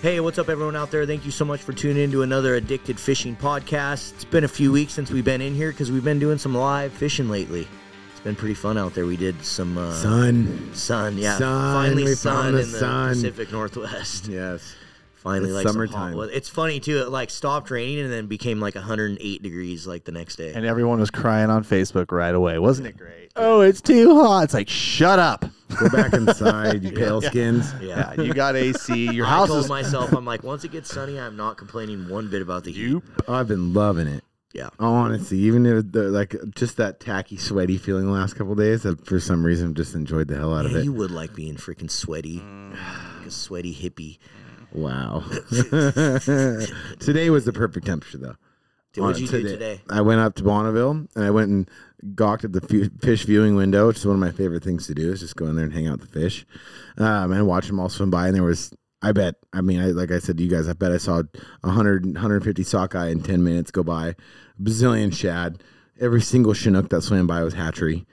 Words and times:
Hey, 0.00 0.20
what's 0.20 0.38
up, 0.38 0.48
everyone 0.48 0.76
out 0.76 0.92
there? 0.92 1.04
Thank 1.06 1.24
you 1.24 1.32
so 1.32 1.44
much 1.44 1.60
for 1.60 1.72
tuning 1.72 2.04
in 2.04 2.12
to 2.12 2.22
another 2.22 2.54
Addicted 2.54 3.00
Fishing 3.00 3.34
podcast. 3.34 4.12
It's 4.14 4.24
been 4.24 4.44
a 4.44 4.48
few 4.48 4.70
weeks 4.70 4.92
since 4.92 5.10
we've 5.10 5.24
been 5.24 5.40
in 5.40 5.54
here 5.54 5.72
because 5.72 5.90
we've 5.90 6.04
been 6.04 6.20
doing 6.20 6.38
some 6.38 6.54
live 6.54 6.92
fishing 6.92 7.28
lately. 7.28 7.66
It's 8.12 8.20
been 8.20 8.36
pretty 8.36 8.54
fun 8.54 8.78
out 8.78 8.94
there. 8.94 9.06
We 9.06 9.16
did 9.16 9.44
some 9.44 9.76
uh, 9.76 9.92
Sun. 9.94 10.72
sun, 10.72 11.18
yeah, 11.18 11.36
Sun, 11.36 11.74
finally 11.74 12.04
we 12.04 12.14
sun 12.14 12.48
in 12.50 12.54
the 12.54 12.64
sun. 12.64 13.08
Pacific 13.14 13.50
Northwest. 13.50 14.28
Yes. 14.28 14.76
Finally, 15.22 15.50
It's 15.50 15.56
like 15.56 15.62
some 15.64 15.72
summertime. 15.74 16.14
hot. 16.14 16.30
It's 16.32 16.48
funny 16.48 16.78
too. 16.80 16.98
It 17.02 17.08
like 17.10 17.30
stopped 17.30 17.70
raining 17.70 18.00
and 18.04 18.12
then 18.12 18.26
became 18.26 18.60
like 18.60 18.76
108 18.76 19.42
degrees 19.42 19.86
like 19.86 20.04
the 20.04 20.12
next 20.12 20.36
day. 20.36 20.52
And 20.54 20.64
everyone 20.64 21.00
was 21.00 21.10
crying 21.10 21.50
on 21.50 21.64
Facebook 21.64 22.12
right 22.12 22.34
away. 22.34 22.58
Wasn't 22.58 22.86
it 22.86 22.96
great? 22.96 23.32
Oh, 23.34 23.60
it's 23.60 23.80
too 23.80 24.14
hot. 24.14 24.44
It's 24.44 24.54
like, 24.54 24.68
shut 24.68 25.18
up. 25.18 25.44
Go 25.78 25.88
back 25.90 26.12
inside, 26.12 26.82
you 26.84 26.92
pale 26.94 27.20
skins. 27.20 27.72
yeah. 27.80 28.14
Yeah, 28.16 28.22
you 28.22 28.32
got 28.32 28.56
AC. 28.56 29.10
Your 29.12 29.26
house 29.26 29.34
I 29.34 29.38
house 29.38 29.48
told 29.48 29.64
is. 29.64 29.68
myself, 29.68 30.12
I'm 30.12 30.24
like, 30.24 30.42
once 30.42 30.64
it 30.64 30.70
gets 30.72 30.92
sunny, 30.92 31.18
I'm 31.18 31.36
not 31.36 31.56
complaining 31.56 32.08
one 32.08 32.28
bit 32.30 32.40
about 32.42 32.64
the 32.64 32.72
heat. 32.72 33.02
I've 33.28 33.48
been 33.48 33.74
loving 33.74 34.06
it. 34.06 34.24
Yeah. 34.54 34.70
Honestly, 34.78 35.38
even 35.38 35.66
if 35.66 35.92
the, 35.92 36.04
like 36.04 36.34
just 36.54 36.78
that 36.78 37.00
tacky, 37.00 37.36
sweaty 37.36 37.76
feeling 37.76 38.06
the 38.06 38.12
last 38.12 38.34
couple 38.34 38.54
days, 38.54 38.86
I, 38.86 38.94
for 39.04 39.20
some 39.20 39.44
reason, 39.44 39.74
just 39.74 39.94
enjoyed 39.94 40.28
the 40.28 40.36
hell 40.36 40.54
out 40.54 40.64
of 40.64 40.74
it. 40.74 40.84
you 40.84 40.92
would 40.92 41.10
like 41.10 41.34
being 41.34 41.56
freaking 41.56 41.90
sweaty, 41.90 42.38
mm. 42.38 42.70
like 43.18 43.26
a 43.26 43.30
sweaty 43.30 43.74
hippie. 43.74 44.18
Wow. 44.72 45.24
today 47.00 47.30
was 47.30 47.44
the 47.44 47.52
perfect 47.52 47.86
temperature, 47.86 48.18
though. 48.18 48.34
Dude, 48.92 49.04
what'd 49.04 49.16
On- 49.16 49.22
you 49.22 49.28
do 49.28 49.42
today? 49.48 49.80
I 49.90 50.00
went 50.00 50.20
up 50.20 50.34
to 50.36 50.42
Bonneville 50.42 51.06
and 51.14 51.24
I 51.24 51.30
went 51.30 51.50
and 51.50 51.70
gawked 52.14 52.44
at 52.44 52.52
the 52.52 52.90
fish 53.00 53.24
viewing 53.24 53.54
window, 53.54 53.88
which 53.88 53.98
is 53.98 54.06
one 54.06 54.14
of 54.14 54.20
my 54.20 54.30
favorite 54.30 54.64
things 54.64 54.86
to 54.86 54.94
do. 54.94 55.12
Is 55.12 55.20
just 55.20 55.36
go 55.36 55.46
in 55.46 55.56
there 55.56 55.64
and 55.64 55.74
hang 55.74 55.86
out 55.86 56.00
with 56.00 56.10
the 56.10 56.20
fish, 56.20 56.46
um, 56.96 57.32
and 57.32 57.46
watch 57.46 57.66
them 57.66 57.80
all 57.80 57.88
swim 57.88 58.10
by. 58.10 58.26
And 58.28 58.36
there 58.36 58.42
was, 58.42 58.72
I 59.02 59.12
bet, 59.12 59.34
I 59.52 59.60
mean, 59.60 59.80
I, 59.80 59.86
like 59.86 60.10
I 60.10 60.18
said 60.18 60.38
to 60.38 60.42
you 60.42 60.48
guys, 60.50 60.68
I 60.68 60.72
bet 60.72 60.92
I 60.92 60.96
saw 60.96 61.22
100, 61.62 62.04
150 62.06 62.62
sockeye 62.62 63.08
in 63.08 63.22
ten 63.22 63.44
minutes 63.44 63.70
go 63.70 63.82
by, 63.82 64.08
a 64.08 64.14
bazillion 64.62 65.12
shad. 65.12 65.62
Every 66.00 66.22
single 66.22 66.54
chinook 66.54 66.90
that 66.90 67.02
swam 67.02 67.26
by 67.26 67.42
was 67.42 67.54
hatchery. 67.54 68.06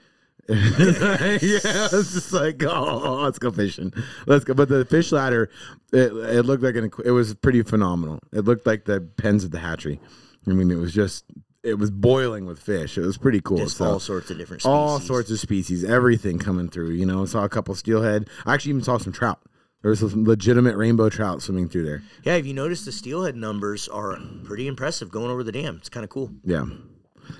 yeah, 0.48 1.88
it's 1.92 2.12
just 2.14 2.32
like, 2.32 2.62
oh, 2.62 3.00
oh, 3.04 3.14
let's 3.22 3.38
go 3.38 3.50
fishing, 3.50 3.92
let's 4.26 4.44
go. 4.44 4.54
But 4.54 4.68
the 4.68 4.84
fish 4.84 5.10
ladder, 5.12 5.50
it, 5.92 6.12
it 6.12 6.42
looked 6.46 6.62
like 6.62 6.76
an, 6.76 6.90
it 7.04 7.10
was 7.10 7.34
pretty 7.34 7.62
phenomenal. 7.62 8.20
It 8.32 8.44
looked 8.44 8.66
like 8.66 8.84
the 8.84 9.00
pens 9.16 9.44
of 9.44 9.50
the 9.50 9.58
hatchery. 9.58 10.00
I 10.46 10.50
mean, 10.52 10.70
it 10.70 10.76
was 10.76 10.94
just, 10.94 11.24
it 11.64 11.78
was 11.78 11.90
boiling 11.90 12.46
with 12.46 12.60
fish. 12.60 12.96
It 12.96 13.02
was 13.02 13.18
pretty 13.18 13.40
cool. 13.40 13.58
Just 13.58 13.78
So- 13.78 13.84
all 13.86 14.00
sorts 14.00 14.30
of 14.30 14.38
different 14.38 14.62
species. 14.62 14.72
all 14.72 15.00
sorts 15.00 15.30
of 15.32 15.40
species, 15.40 15.82
everything 15.84 16.38
coming 16.38 16.68
through. 16.68 16.90
You 16.90 17.06
know, 17.06 17.22
I 17.22 17.24
saw 17.26 17.44
a 17.44 17.48
couple 17.48 17.74
steelhead. 17.74 18.28
I 18.44 18.54
actually 18.54 18.70
even 18.70 18.82
saw 18.84 18.98
some 18.98 19.12
trout. 19.12 19.40
There 19.82 19.90
was 19.90 19.98
some 20.00 20.24
legitimate 20.24 20.76
rainbow 20.76 21.08
trout 21.10 21.42
swimming 21.42 21.68
through 21.68 21.84
there. 21.84 22.02
Yeah, 22.24 22.34
if 22.36 22.46
you 22.46 22.54
notice, 22.54 22.84
the 22.84 22.92
steelhead 22.92 23.36
numbers 23.36 23.88
are 23.88 24.16
pretty 24.44 24.66
impressive 24.68 25.10
going 25.10 25.30
over 25.30 25.44
the 25.44 25.52
dam. 25.52 25.76
It's 25.76 25.88
kind 25.88 26.02
of 26.04 26.10
cool. 26.10 26.30
Yeah, 26.44 26.64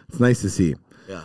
it's 0.08 0.20
nice 0.20 0.42
to 0.42 0.50
see. 0.50 0.74
Yeah. 1.08 1.22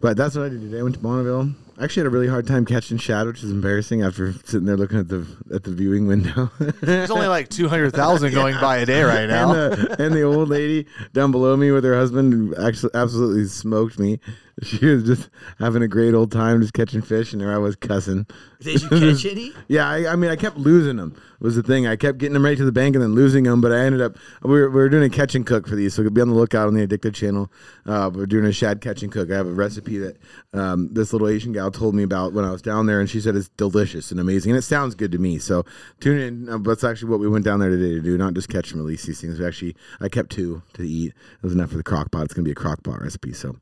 But 0.00 0.16
that's 0.16 0.36
what 0.36 0.46
I 0.46 0.48
did 0.50 0.60
today. 0.60 0.80
I 0.80 0.82
went 0.82 0.94
to 0.96 1.00
Bonneville. 1.00 1.54
I 1.78 1.84
actually 1.84 2.00
had 2.02 2.06
a 2.06 2.10
really 2.10 2.28
hard 2.28 2.46
time 2.46 2.64
catching 2.64 2.96
shad, 2.96 3.26
which 3.26 3.42
is 3.44 3.50
embarrassing 3.50 4.02
after 4.02 4.32
sitting 4.44 4.64
there 4.64 4.76
looking 4.78 4.98
at 4.98 5.08
the 5.08 5.26
at 5.54 5.64
the 5.64 5.72
viewing 5.72 6.06
window. 6.06 6.50
There's 6.80 7.10
only 7.10 7.26
like 7.26 7.50
200,000 7.50 8.32
going 8.34 8.58
by 8.60 8.78
a 8.78 8.86
day 8.86 9.02
right 9.02 9.28
now. 9.28 9.52
and, 9.52 9.72
the, 9.72 10.02
and 10.02 10.14
the 10.14 10.22
old 10.22 10.48
lady 10.48 10.86
down 11.12 11.32
below 11.32 11.56
me 11.56 11.70
with 11.72 11.84
her 11.84 11.94
husband 11.94 12.54
actually 12.58 12.92
absolutely 12.94 13.44
smoked 13.46 13.98
me. 13.98 14.20
She 14.62 14.86
was 14.86 15.04
just 15.04 15.28
having 15.58 15.82
a 15.82 15.88
great 15.88 16.14
old 16.14 16.32
time, 16.32 16.62
just 16.62 16.72
catching 16.72 17.02
fish, 17.02 17.34
and 17.34 17.42
there 17.42 17.52
I 17.52 17.58
was 17.58 17.76
cussing. 17.76 18.26
Did 18.60 18.80
you 18.80 18.88
catch 18.88 19.26
any? 19.26 19.52
Yeah, 19.68 19.86
I, 19.86 20.12
I 20.12 20.16
mean, 20.16 20.30
I 20.30 20.36
kept 20.36 20.56
losing 20.56 20.96
them. 20.96 21.14
Was 21.40 21.56
the 21.56 21.62
thing. 21.62 21.86
I 21.86 21.96
kept 21.96 22.16
getting 22.16 22.32
them 22.32 22.42
right 22.42 22.56
to 22.56 22.64
the 22.64 22.72
bank 22.72 22.94
and 22.94 23.02
then 23.02 23.14
losing 23.14 23.44
them. 23.44 23.60
But 23.60 23.72
I 23.72 23.80
ended 23.80 24.00
up 24.00 24.16
we 24.42 24.52
were, 24.52 24.70
we 24.70 24.76
were 24.76 24.88
doing 24.88 25.02
a 25.04 25.14
catch 25.14 25.34
and 25.34 25.46
cook 25.46 25.68
for 25.68 25.74
these, 25.76 25.92
so 25.92 26.08
be 26.08 26.22
on 26.22 26.30
the 26.30 26.34
lookout 26.34 26.68
on 26.68 26.72
the 26.72 26.82
Addicted 26.82 27.14
channel. 27.14 27.52
Uh, 27.84 28.10
we're 28.12 28.24
doing 28.24 28.46
a 28.46 28.52
shad 28.52 28.80
catch 28.80 29.02
and 29.02 29.12
cook. 29.12 29.30
I 29.30 29.34
have 29.34 29.46
a 29.46 29.52
recipe 29.52 29.98
that 29.98 30.16
um, 30.54 30.88
this 30.90 31.12
little 31.12 31.28
Asian 31.28 31.52
gal 31.66 31.80
told 31.80 31.94
me 31.94 32.02
about 32.02 32.32
when 32.32 32.44
I 32.44 32.50
was 32.50 32.62
down 32.62 32.86
there, 32.86 33.00
and 33.00 33.08
she 33.08 33.20
said 33.20 33.36
it's 33.36 33.48
delicious 33.50 34.10
and 34.10 34.20
amazing, 34.20 34.52
and 34.52 34.58
it 34.58 34.62
sounds 34.62 34.94
good 34.94 35.12
to 35.12 35.18
me. 35.18 35.38
So 35.38 35.64
tune 36.00 36.20
in. 36.20 36.48
Uh, 36.48 36.58
that's 36.58 36.84
actually 36.84 37.10
what 37.10 37.20
we 37.20 37.28
went 37.28 37.44
down 37.44 37.60
there 37.60 37.70
today 37.70 37.94
to 37.94 38.00
do, 38.00 38.16
not 38.16 38.34
just 38.34 38.48
catch 38.48 38.72
and 38.72 38.80
release 38.80 39.04
these 39.04 39.20
things. 39.20 39.38
We 39.38 39.46
actually 39.46 39.76
I 40.00 40.08
kept 40.08 40.30
two 40.30 40.62
to 40.74 40.82
eat. 40.82 41.08
It 41.08 41.42
was 41.42 41.52
enough 41.52 41.70
for 41.70 41.76
the 41.76 41.82
crock 41.82 42.10
pot. 42.10 42.24
It's 42.24 42.34
gonna 42.34 42.44
be 42.44 42.52
a 42.52 42.54
crock 42.54 42.82
pot 42.82 43.00
recipe. 43.00 43.32
So 43.32 43.56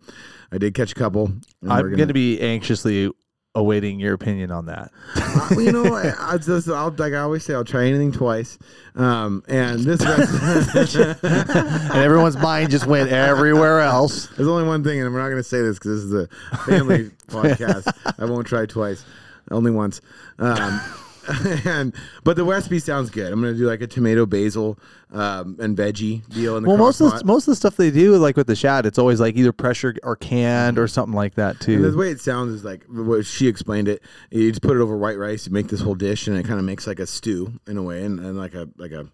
I 0.53 0.59
did 0.59 0.75
catch 0.75 0.93
a 0.93 0.94
couple. 0.94 1.32
I'm 1.69 1.91
going 1.91 2.09
to 2.09 2.14
be 2.14 2.41
anxiously 2.41 3.10
awaiting 3.54 4.00
your 4.00 4.15
opinion 4.15 4.50
on 4.50 4.66
that. 4.66 4.91
Uh, 5.16 5.48
you 5.59 5.70
know, 5.70 5.94
I, 5.94 6.12
I 6.34 6.38
just, 6.38 6.69
I'll, 6.69 6.91
like 6.91 7.12
I 7.12 7.19
always 7.19 7.44
say, 7.44 7.54
I'll 7.54 7.65
try 7.65 7.87
anything 7.87 8.12
twice. 8.12 8.59
Um, 8.97 9.44
and 9.48 9.81
this 9.81 10.00
and 11.22 11.98
everyone's 11.98 12.37
mind 12.37 12.70
just 12.70 12.87
went 12.87 13.10
everywhere 13.10 13.81
else. 13.81 14.26
there's 14.28 14.48
only 14.48 14.66
one 14.66 14.82
thing, 14.82 15.00
and 15.00 15.12
we're 15.12 15.20
not 15.20 15.28
going 15.28 15.43
to 15.43 15.48
say 15.48 15.60
this 15.60 15.78
because 15.78 16.10
this 16.10 16.12
is 16.12 16.28
a 16.53 16.56
family 16.64 17.10
podcast. 17.28 17.93
I 18.19 18.25
won't 18.25 18.47
try 18.47 18.66
twice, 18.66 19.04
only 19.50 19.70
once. 19.70 20.00
Um, 20.38 20.81
and 21.65 21.95
but 22.23 22.37
the 22.37 22.45
recipe 22.45 22.79
sounds 22.79 23.11
good. 23.11 23.33
I'm 23.33 23.41
going 23.41 23.55
to 23.55 23.59
do 23.59 23.67
like 23.67 23.81
a 23.81 23.87
tomato 23.87 24.27
basil 24.27 24.79
um, 25.12 25.57
and 25.61 25.77
veggie 25.77 26.27
deal 26.29 26.57
in 26.57 26.62
the 26.62 26.69
Well, 26.69 26.79
most 26.79 27.01
of 27.01 27.19
the, 27.19 27.25
most 27.25 27.47
of 27.49 27.53
the 27.53 27.57
stuff 27.57 27.77
they 27.77 27.91
do, 27.91 28.17
like 28.17 28.37
with 28.37 28.47
the 28.47 28.57
shad, 28.57 28.85
it's 28.85 28.99
always 28.99 29.21
like 29.21 29.37
either 29.37 29.53
pressure 29.53 29.95
or 30.03 30.17
canned 30.17 30.79
or 30.79 30.89
something 30.89 31.15
like 31.15 31.35
that 31.35 31.61
And 31.77 31.85
the 31.85 31.97
way 31.97 32.11
it 32.11 32.21
sounds 32.21 32.53
is 32.53 32.65
like 32.65 32.85
what 32.85 33.25
she 33.25 33.49
explained 33.49 33.89
it. 33.89 34.03
You 34.31 34.51
just 34.51 34.62
put 34.62 34.77
it 34.77 34.81
over 34.81 34.97
white 34.97 35.19
rice, 35.19 35.47
you 35.47 35.53
make 35.53 35.69
this 35.69 35.81
whole 35.81 35.95
dish, 35.95 36.27
and 36.27 36.37
it 36.37 36.45
kind 36.45 36.59
of 36.59 36.65
makes 36.65 36.87
like 36.87 36.99
a 36.99 37.07
stew 37.07 37.61
in 37.67 37.77
a 37.77 37.83
way, 37.83 38.05
and, 38.05 38.19
and 38.21 38.37
like 38.37 38.55
a 38.55 38.69
like 38.77 38.93
a 38.93 39.09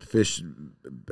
fish, 0.00 0.42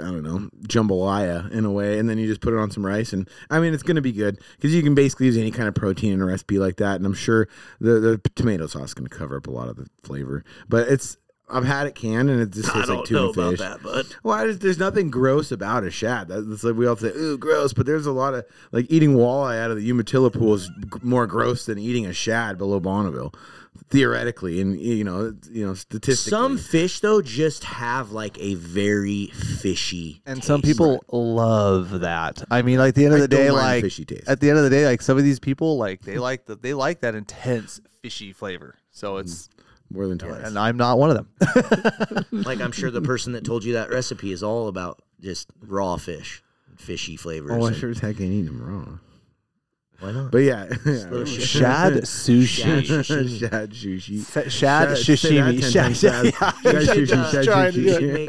I 0.01 0.03
don't 0.03 0.23
know, 0.23 0.49
jambalaya 0.69 1.51
in 1.51 1.65
a 1.65 1.71
way, 1.71 1.99
and 1.99 2.09
then 2.09 2.19
you 2.19 2.27
just 2.27 2.41
put 2.41 2.53
it 2.53 2.59
on 2.59 2.71
some 2.71 2.85
rice, 2.85 3.13
and 3.13 3.29
I 3.51 3.61
mean 3.61 3.75
it's 3.75 3.83
gonna 3.83 4.01
be 4.01 4.13
good 4.13 4.41
because 4.57 4.75
you 4.75 4.83
can 4.83 4.95
basically 4.95 5.27
use 5.27 5.37
any 5.37 5.51
kind 5.51 5.69
of 5.69 5.75
protein 5.75 6.13
in 6.13 6.21
a 6.21 6.27
recipe 6.27 6.59
like 6.59 6.77
that, 6.77 6.97
and 6.97 7.07
I'm 7.07 7.15
sure 7.15 7.49
the 7.81 8.01
the 8.01 8.21
tomato 8.35 8.67
sauce 8.67 8.89
is 8.89 8.95
gonna 8.95 9.09
cover 9.09 9.37
up 9.37 9.47
a 9.47 9.51
lot 9.51 9.69
of 9.69 9.77
the 9.77 9.87
flavor, 10.03 10.45
but 10.69 10.89
it's. 10.89 11.17
I've 11.49 11.65
had 11.65 11.87
it 11.87 11.95
canned 11.95 12.31
and 12.31 12.41
it 12.41 12.51
just 12.51 12.73
tastes 12.73 12.89
like 12.89 12.99
don't 12.99 13.07
tuna 13.07 13.21
know 13.21 13.31
about 13.31 13.51
fish. 13.51 13.61
that, 13.61 13.83
but 13.83 14.07
Well, 14.23 14.35
I 14.35 14.47
just, 14.47 14.61
there's 14.61 14.79
nothing 14.79 15.11
gross 15.11 15.53
about 15.53 15.85
a 15.85 15.91
shad. 15.91 16.29
That's 16.29 16.65
like 16.65 16.77
we 16.77 16.87
all 16.87 16.97
say, 16.97 17.09
ooh, 17.09 17.37
gross. 17.37 17.73
But 17.73 17.87
there's 17.87 18.07
a 18.07 18.13
lot 18.13 18.35
of 18.35 18.45
like 18.71 18.87
eating 18.89 19.15
walleye 19.15 19.63
out 19.63 19.71
of 19.71 19.77
the 19.77 19.85
Umatilla 19.85 20.31
pool 20.31 20.55
is 20.55 20.71
more 21.03 21.27
gross 21.27 21.67
than 21.67 21.79
eating 21.79 22.07
a 22.07 22.13
shad 22.13 22.57
below 22.57 22.81
Bonneville, 22.81 23.35
theoretically, 23.91 24.61
and 24.61 24.81
you 24.81 25.05
know, 25.05 25.35
you 25.51 25.67
know, 25.67 25.75
statistically. 25.75 26.31
some 26.31 26.59
fish 26.59 27.01
though 27.01 27.21
just 27.21 27.65
have 27.65 28.13
like 28.13 28.39
a 28.41 28.55
very 28.55 29.27
fishy. 29.27 30.23
And 30.25 30.43
some 30.43 30.63
people 30.63 31.05
love 31.13 32.01
that. 32.01 32.43
I 32.51 32.63
mean, 32.63 32.79
like 32.79 32.91
at 32.91 32.95
the 32.95 33.05
end 33.05 33.15
of 33.15 33.21
the 33.21 33.29
don't 33.29 33.41
day, 33.41 33.51
like 33.51 33.85
fishy 33.85 34.05
taste. 34.05 34.29
at 34.29 34.41
the 34.41 34.49
end 34.49 34.59
of 34.59 34.65
the 34.65 34.71
day, 34.71 34.87
like 34.87 35.03
some 35.03 35.19
of 35.19 35.25
these 35.25 35.39
people, 35.39 35.77
like 35.77 36.03
they 36.03 36.19
like 36.19 36.47
the, 36.47 36.57
they 36.57 36.73
like 36.73 37.01
that 37.01 37.15
intense 37.15 37.81
fishy 38.01 38.33
flavor. 38.33 38.77
So 38.91 39.19
it's 39.19 39.49
mm. 39.49 39.52
More 39.93 40.07
than 40.09 40.19
twice. 40.19 40.45
and 40.47 40.59
I'm 40.59 40.77
not 40.77 40.99
one 40.99 41.11
of 41.11 41.17
them. 41.17 42.25
like 42.33 42.61
I'm 42.61 42.73
sure 42.73 42.91
the 42.91 43.03
person 43.03 43.33
that 43.35 43.45
told 43.45 43.65
you 43.65 43.75
that 43.75 43.91
recipe 43.91 44.33
is 44.33 44.43
all 44.43 44.69
about 44.69 45.03
just 45.21 45.49
raw 45.61 45.97
fish, 45.97 46.43
fishy 46.77 47.17
flavors. 47.17 47.51
oh, 47.53 47.65
I 47.65 47.69
and- 47.69 47.77
sure 47.77 47.91
as 47.91 47.99
heck 48.01 48.21
ain't 48.21 48.33
eating 48.33 48.45
them 48.47 48.63
raw. 48.63 48.99
Why 50.01 50.11
not? 50.11 50.33
But 50.33 50.39
yeah, 50.39 50.65
little 50.85 51.25
shit. 51.25 51.43
Shad 51.49 51.93
sushi. 51.93 52.83
sushi. 52.83 53.39
shad 53.39 53.71
sushi. 53.71 54.21
Fa- 54.25 54.51
Shad- 54.51 54.99
Shad 54.99 55.17
say 55.17 55.37
that 55.37 55.55
sashimi. 55.55 55.61
10 55.61 55.71
Shad, 55.71 55.97
shad, 55.97 56.25
yeah. 56.25 56.31
Shad 56.33 56.75
You 56.75 56.85
should, 57.07 57.09
sushi, 57.09 57.19
uh, 57.19 57.31
shad 57.31 57.45
trying 57.45 57.73
to 57.73 57.81
You 57.81 57.93
should 57.93 58.03
sushi. 58.03 58.27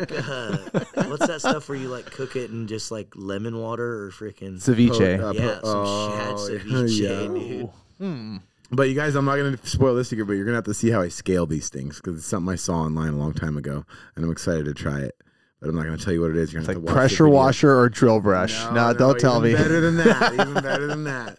make 0.96 1.00
uh, 1.00 1.10
what's 1.10 1.26
that 1.26 1.40
stuff 1.40 1.68
where 1.68 1.78
you 1.80 1.88
like 1.90 2.06
cook 2.12 2.36
it 2.36 2.52
in 2.52 2.68
just 2.68 2.92
like 2.92 3.08
lemon 3.16 3.58
water 3.58 4.04
or 4.06 4.12
freaking 4.12 4.58
Ceviche. 4.62 5.20
Oh, 5.20 5.30
uh, 5.30 5.32
yeah, 5.34 5.60
oh, 5.64 6.38
some 6.38 6.60
shad 6.60 6.62
ceviche, 6.62 7.00
yeah. 7.00 7.28
dude. 7.40 7.70
Hmm. 7.98 8.38
But 8.76 8.90
you 8.90 8.96
guys, 8.96 9.16
I'm 9.16 9.26
not 9.26 9.36
going 9.36 9.56
to 9.56 9.68
spoil 9.68 9.94
this 9.94 10.10
secret, 10.10 10.26
but 10.26 10.34
you're 10.34 10.46
going 10.46 10.54
to 10.54 10.58
have 10.58 10.66
to 10.66 10.74
see 10.74 10.90
how 10.90 11.02
I 11.02 11.08
scale 11.08 11.46
these 11.46 11.70
things 11.70 11.98
because 11.98 12.18
it's 12.18 12.26
something 12.26 12.52
I 12.52 12.56
saw 12.56 12.80
online 12.80 13.14
a 13.14 13.18
long 13.18 13.34
time 13.34 13.56
ago, 13.56 13.86
and 14.16 14.26
I'm 14.26 14.32
excited 14.32 14.66
to 14.66 14.74
try 14.74 15.00
it. 15.00 15.16
But 15.60 15.70
I'm 15.70 15.76
not 15.76 15.86
going 15.86 15.98
to 15.98 16.04
tell 16.04 16.14
you 16.14 16.22
what 16.22 16.32
it 16.32 16.38
is. 16.38 16.52
You're 16.52 16.62
It's 16.62 16.68
going 16.68 16.82
to 16.82 16.82
like 16.82 16.88
have 16.88 16.88
to 16.88 16.94
watch 16.94 17.10
pressure 17.10 17.30
washer 17.30 17.80
or 17.80 17.90
drill 17.90 18.20
brush. 18.20 18.64
No, 18.72 18.94
don't 18.94 19.20
tell 19.20 19.38
even 19.46 19.52
me. 19.52 19.58
Better 19.58 19.80
than 19.80 19.98
that. 19.98 20.34
Even 20.34 20.54
better 20.64 20.88
than 20.88 21.04
that. 21.04 21.38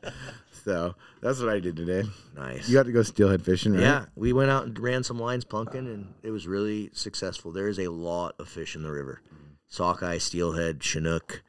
So 0.64 0.94
that's 1.20 1.40
what 1.40 1.48
I 1.48 1.58
did 1.58 1.76
today. 1.76 2.08
Nice. 2.36 2.68
You 2.68 2.74
got 2.74 2.86
to 2.86 2.92
go 2.92 3.02
steelhead 3.02 3.42
fishing, 3.42 3.74
right? 3.74 3.82
Yeah, 3.82 4.04
we 4.14 4.32
went 4.32 4.50
out 4.50 4.64
and 4.64 4.78
ran 4.78 5.02
some 5.02 5.18
lines 5.18 5.44
plunking, 5.44 5.86
and 5.86 6.14
it 6.22 6.30
was 6.30 6.46
really 6.46 6.90
successful. 6.92 7.52
There 7.52 7.68
is 7.68 7.78
a 7.78 7.88
lot 7.88 8.36
of 8.38 8.48
fish 8.48 8.76
in 8.76 8.82
the 8.82 8.90
river: 8.92 9.20
mm-hmm. 9.26 9.54
sockeye, 9.66 10.18
steelhead, 10.18 10.80
chinook. 10.80 11.42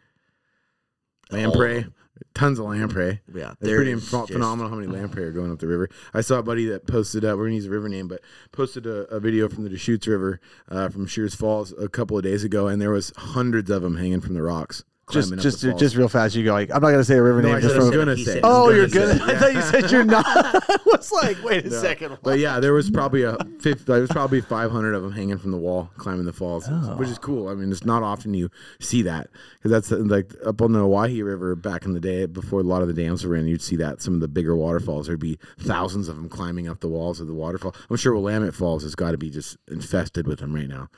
Lamprey. 1.32 1.86
Tons 2.34 2.60
of 2.60 2.66
lamprey. 2.66 3.22
Yeah, 3.34 3.52
It's 3.60 3.70
pretty 3.70 3.94
ph- 3.94 4.10
just- 4.10 4.32
phenomenal 4.32 4.70
how 4.70 4.76
many 4.78 4.88
lamprey 4.88 5.24
are 5.24 5.32
going 5.32 5.52
up 5.52 5.60
the 5.60 5.68
river. 5.68 5.90
I 6.14 6.22
saw 6.22 6.40
a 6.40 6.44
buddy 6.44 6.66
that 6.68 6.86
posted, 6.88 7.24
up. 7.26 7.38
we're 7.38 7.50
to 7.50 7.56
use 7.56 7.66
a 7.66 7.70
river 7.70 7.90
name, 7.90 8.08
but 8.08 8.22
posted 8.52 8.86
a, 8.86 9.02
a 9.14 9.20
video 9.20 9.48
from 9.50 9.64
the 9.64 9.70
Deschutes 9.70 10.08
River 10.08 10.40
uh, 10.70 10.90
from 10.90 11.08
Sherars 11.08 11.36
Falls 11.36 11.74
a 11.78 11.88
couple 11.90 12.18
of 12.18 12.24
days 12.24 12.44
ago, 12.44 12.68
and 12.68 12.82
there 12.82 12.92
was 12.92 13.12
hundreds 13.16 13.70
of 13.70 13.82
them 13.82 13.98
hanging 13.98 14.22
from 14.22 14.34
the 14.34 14.42
rocks. 14.42 14.84
Just 15.12 15.38
just 15.38 15.62
just 15.78 15.96
real 15.96 16.10
fast. 16.10 16.34
You 16.36 16.44
go 16.44 16.54
like 16.54 16.72
I'm 16.74 16.82
not 16.82 16.90
gonna 16.90 17.04
say 17.04 17.18
a 17.18 17.22
river 17.22 17.40
No, 17.42 17.50
name 17.50 17.58
I 17.58 17.62
just 17.62 17.74
said 17.76 17.82
I 17.82 17.84
was 17.84 17.90
from. 17.94 18.00
gonna 18.00 18.18
say. 18.18 18.24
said- 18.24 18.40
oh, 18.44 18.72
I 18.74 18.78
was 18.80 18.96
Oh, 18.96 19.00
gonna 19.00 19.06
you're 19.06 19.14
say, 19.14 19.18
good. 19.20 19.22
I 19.36 19.40
thought 19.40 19.54
you 19.54 19.62
said 19.62 19.92
you're 19.92 20.04
not. 20.04 20.26
I 20.28 20.78
was 20.88 21.12
like, 21.12 21.44
wait 21.44 21.66
a 21.66 21.70
No. 21.70 21.80
second. 21.80 22.18
But 22.24 22.40
yeah, 22.40 22.60
there 22.60 22.74
was 22.74 22.90
probably 22.90 23.22
a 23.22 23.38
fifth. 23.60 23.86
There 23.86 24.02
was 24.02 24.10
probably 24.10 24.42
500 24.42 24.94
of 24.96 25.04
them 25.04 25.12
hanging 25.12 25.38
from 25.38 25.52
the 25.52 25.58
wall, 25.58 25.92
climbing 25.98 26.26
the 26.26 26.34
falls, 26.34 26.66
oh. 26.68 26.96
which 26.98 27.10
is 27.10 27.20
cool. 27.20 27.50
I 27.50 27.54
mean, 27.54 27.72
it's 27.72 27.86
not 27.86 28.02
often 28.02 28.34
you 28.34 28.50
see 28.80 29.04
that 29.04 29.30
because 29.62 29.70
that's 29.70 29.92
like 29.92 30.34
up 30.44 30.60
on 30.64 30.72
the 30.72 30.80
Owyhee 30.82 31.22
River 31.22 31.56
back 31.56 31.86
in 31.86 31.94
the 31.94 32.00
day 32.00 32.26
before 32.26 32.62
a 32.62 32.64
lot 32.64 32.82
of 32.82 32.88
the 32.88 32.94
dams 32.96 33.24
were 33.24 33.36
in. 33.36 33.46
You'd 33.46 33.62
see 33.62 33.76
that 33.76 34.02
some 34.02 34.16
of 34.16 34.22
the 34.22 34.28
bigger 34.28 34.56
waterfalls 34.56 35.06
there'd 35.06 35.20
be 35.20 35.38
thousands 35.60 36.08
of 36.10 36.16
them 36.16 36.30
climbing 36.30 36.68
up 36.68 36.80
the 36.80 36.90
walls 36.90 37.20
of 37.22 37.28
the 37.28 37.34
waterfall. 37.36 37.76
I'm 37.92 37.98
sure 37.98 38.16
Willamette 38.16 38.56
Falls 38.56 38.82
has 38.82 38.96
got 38.96 39.12
to 39.12 39.20
be 39.20 39.30
just 39.30 39.58
infested 39.68 40.26
with 40.26 40.40
them 40.40 40.56
right 40.56 40.68
now, 40.68 40.90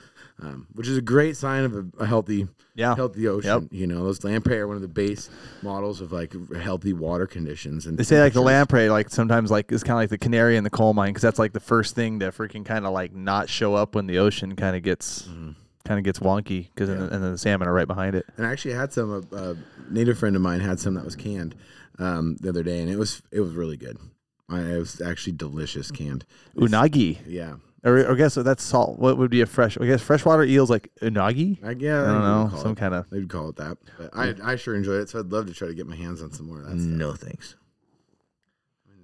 um, 0.41 0.67
which 0.73 0.87
is 0.87 0.97
a 0.97 1.01
great 1.01 1.35
sign 1.37 1.63
of 1.63 1.73
a, 1.75 1.85
a 1.99 2.05
healthy, 2.05 2.47
Yeah. 2.75 2.95
healthy 2.95 3.27
ocean. 3.27 3.63
Yep. 3.63 3.69
You 3.71 3.87
know, 3.87 4.03
those 4.03 4.23
lamprey 4.23 4.57
are 4.57 4.67
one 4.67 4.75
of 4.75 4.81
the 4.81 4.87
base 4.87 5.29
models 5.63 5.99
of 6.01 6.11
like 6.11 6.33
healthy 6.55 6.93
water 6.93 7.25
conditions. 7.25 7.85
And 7.87 7.97
They 7.97 8.03
say 8.03 8.21
like 8.21 8.33
the 8.33 8.41
lamprey, 8.41 8.89
like 8.89 9.09
sometimes 9.09 9.49
like 9.49 9.71
is 9.71 9.83
kind 9.83 9.93
of 9.97 10.01
like 10.03 10.09
the 10.09 10.17
canary 10.17 10.57
in 10.57 10.63
the 10.63 10.69
coal 10.69 10.93
mine 10.93 11.09
because 11.09 11.23
that's 11.23 11.39
like 11.39 11.53
the 11.53 11.59
first 11.59 11.95
thing 11.95 12.19
to 12.19 12.31
freaking 12.31 12.63
kind 12.65 12.85
of 12.85 12.93
like 12.93 13.13
not 13.15 13.49
show 13.49 13.73
up 13.75 13.95
when 13.95 14.05
the 14.07 14.19
ocean 14.19 14.55
kind 14.55 14.75
of 14.75 14.83
gets 14.83 15.23
Mm-hmm. 15.23 15.51
kind 15.85 15.97
of 15.97 16.03
gets 16.03 16.19
wonky 16.19 16.67
because 16.73 16.89
and, 16.89 17.09
then 17.09 17.21
the 17.31 17.37
salmon 17.37 17.67
are 17.67 17.73
right 17.73 17.87
behind 17.87 18.13
it. 18.15 18.25
And 18.37 18.45
I 18.45 18.51
actually 18.51 18.73
had 18.75 18.91
some. 18.93 19.25
A, 19.31 19.35
a 19.35 19.55
native 19.89 20.19
friend 20.19 20.35
of 20.35 20.41
mine 20.41 20.59
had 20.59 20.79
some 20.79 20.95
that 20.95 21.05
was 21.05 21.15
canned 21.15 21.55
um, 21.97 22.35
the 22.41 22.49
other 22.49 22.61
day, 22.61 22.79
and 22.81 22.89
it 22.91 22.97
was 22.97 23.21
it 23.31 23.39
was 23.39 23.53
really 23.53 23.77
good. 23.77 23.97
I, 24.49 24.59
it 24.59 24.77
was 24.77 25.01
actually 25.01 25.33
delicious 25.33 25.89
canned. 25.91 26.25
It's- 26.55 26.69
Unagi, 26.71 27.17
Yeah, 27.25 27.55
or, 27.87 27.97
or 27.99 28.11
I 28.11 28.15
guess 28.15 28.35
that's 28.35 28.63
salt. 28.63 28.99
What 28.99 29.17
would 29.17 29.31
be 29.31 29.41
a 29.41 29.45
fresh? 29.45 29.77
I 29.79 29.85
guess 29.85 30.01
freshwater 30.01 30.43
eels 30.43 30.69
like 30.69 30.89
unagi. 31.01 31.63
I 31.63 31.73
guess 31.73 32.05
I 32.07 32.11
don't 32.13 32.21
know, 32.21 32.47
call 32.51 32.59
some 32.59 32.71
it- 32.73 32.77
kind 32.77 32.93
of 32.93 33.09
They'd 33.09 33.29
call 33.29 33.49
it 33.49 33.55
that. 33.57 33.77
But 33.97 34.09
I 34.13 34.33
I 34.43 34.55
sure 34.55 34.75
enjoyed 34.75 35.01
it, 35.01 35.09
so 35.09 35.19
I'd 35.19 35.31
love 35.31 35.47
to 35.47 35.53
try 35.53 35.67
to 35.67 35.73
get 35.73 35.87
my 35.87 35.95
hands 35.95 36.21
on 36.21 36.31
some 36.31 36.47
more 36.47 36.59
of 36.59 36.65
that. 36.65 36.71
stuff. 36.71 36.81
No 36.81 37.13
thanks. 37.13 37.55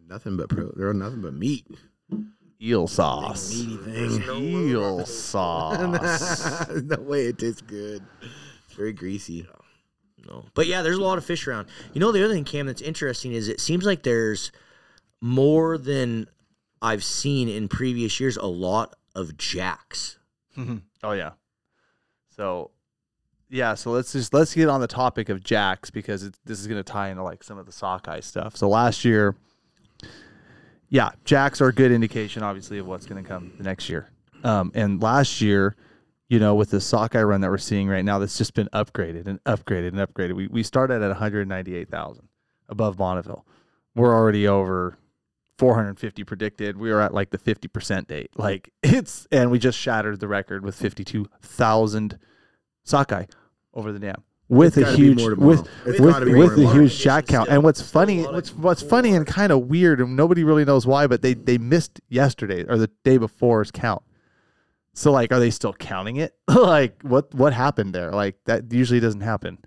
Nothing 0.07 0.37
but 0.37 0.49
pro. 0.49 0.71
They're 0.75 0.93
nothing 0.93 1.21
but 1.21 1.33
meat. 1.33 1.65
eel 2.61 2.87
sauce. 2.87 3.53
Meaty 3.53 3.77
thing. 3.77 4.43
Eel 4.69 5.05
sauce. 5.05 6.69
no 6.83 6.97
way, 6.99 7.25
it 7.27 7.37
tastes 7.39 7.61
good. 7.61 8.03
It's 8.65 8.73
very 8.75 8.93
greasy. 8.93 9.47
No. 10.27 10.45
But 10.53 10.67
yeah, 10.67 10.81
there's 10.83 10.97
a 10.97 11.01
lot 11.01 11.17
of 11.17 11.25
fish 11.25 11.47
around. 11.47 11.67
You 11.93 11.99
know, 11.99 12.11
the 12.11 12.23
other 12.23 12.33
thing, 12.33 12.43
Cam, 12.45 12.65
that's 12.67 12.81
interesting 12.81 13.33
is 13.33 13.47
it 13.47 13.59
seems 13.59 13.85
like 13.85 14.03
there's 14.03 14.51
more 15.19 15.77
than 15.77 16.27
I've 16.83 17.03
seen 17.03 17.47
in 17.47 17.69
previous 17.69 18.19
years. 18.19 18.37
A 18.37 18.45
lot 18.45 18.95
of 19.15 19.37
jacks. 19.37 20.19
oh 20.57 21.13
yeah. 21.13 21.31
So 22.35 22.71
yeah, 23.49 23.75
so 23.75 23.91
let's 23.91 24.11
just 24.11 24.33
let's 24.33 24.53
get 24.53 24.67
on 24.67 24.81
the 24.81 24.87
topic 24.87 25.29
of 25.29 25.43
jacks 25.43 25.89
because 25.89 26.23
it's, 26.23 26.39
this 26.43 26.59
is 26.59 26.67
going 26.67 26.79
to 26.79 26.83
tie 26.83 27.09
into 27.09 27.23
like 27.23 27.43
some 27.43 27.57
of 27.57 27.65
the 27.65 27.71
sockeye 27.71 28.19
stuff. 28.19 28.57
So 28.57 28.67
last 28.67 29.05
year, 29.05 29.35
yeah, 30.89 31.11
jacks 31.23 31.61
are 31.61 31.67
a 31.67 31.73
good 31.73 31.91
indication, 31.91 32.43
obviously, 32.43 32.79
of 32.79 32.87
what's 32.87 33.05
going 33.05 33.23
to 33.23 33.27
come 33.27 33.53
the 33.57 33.63
next 33.63 33.89
year. 33.89 34.09
Um, 34.43 34.71
and 34.75 35.01
last 35.01 35.39
year, 35.39 35.75
you 36.27 36.39
know, 36.39 36.55
with 36.55 36.71
the 36.71 36.81
sockeye 36.81 37.21
run 37.21 37.41
that 37.41 37.49
we're 37.49 37.57
seeing 37.59 37.87
right 37.87 38.03
now, 38.03 38.19
that's 38.19 38.37
just 38.37 38.55
been 38.55 38.69
upgraded 38.73 39.27
and 39.27 39.41
upgraded 39.43 39.89
and 39.89 39.97
upgraded. 39.97 40.33
We 40.33 40.47
we 40.47 40.63
started 40.63 41.01
at 41.01 41.07
198,000 41.09 42.27
above 42.69 42.97
Bonneville. 42.97 43.45
We're 43.95 44.15
already 44.15 44.47
over 44.47 44.97
450 45.57 46.23
predicted. 46.23 46.77
We 46.77 46.91
were 46.91 47.01
at 47.01 47.13
like 47.13 47.29
the 47.29 47.37
50% 47.37 48.07
date. 48.07 48.31
Like 48.35 48.71
it's, 48.83 49.27
and 49.31 49.51
we 49.51 49.59
just 49.59 49.77
shattered 49.77 50.19
the 50.19 50.27
record 50.27 50.63
with 50.63 50.75
52,000 50.75 52.19
sockeye 52.83 53.25
over 53.73 53.91
the 53.91 53.99
dam 53.99 54.23
with 54.49 54.77
It's 54.77 54.89
a 54.89 54.95
huge 54.95 55.21
with 55.37 55.67
It's 55.85 55.99
with, 55.99 56.19
with 56.19 56.55
the 56.55 56.69
huge 56.71 56.97
jack 56.99 57.27
count. 57.27 57.49
And 57.49 57.63
what's 57.63 57.81
funny, 57.81 58.21
Still 58.21 58.33
what's 58.33 58.53
what's 58.53 58.81
funny 58.81 59.15
and 59.15 59.25
kind 59.25 59.51
of 59.51 59.67
weird, 59.67 59.99
and 59.99 60.15
nobody 60.15 60.43
really 60.43 60.65
knows 60.65 60.85
why, 60.85 61.07
but 61.07 61.21
they 61.21 61.33
they 61.33 61.57
missed 61.57 62.01
yesterday 62.09 62.65
or 62.65 62.77
the 62.77 62.89
day 63.03 63.17
before's 63.17 63.71
count. 63.71 64.03
So 64.93 65.11
like, 65.11 65.31
are 65.31 65.39
they 65.39 65.49
still 65.49 65.73
counting 65.73 66.17
it? 66.17 66.35
like, 66.47 67.01
what 67.01 67.33
what 67.33 67.53
happened 67.53 67.93
there? 67.93 68.11
Like 68.11 68.37
that 68.45 68.71
usually 68.71 68.99
doesn't 68.99 69.21
happen. 69.21 69.59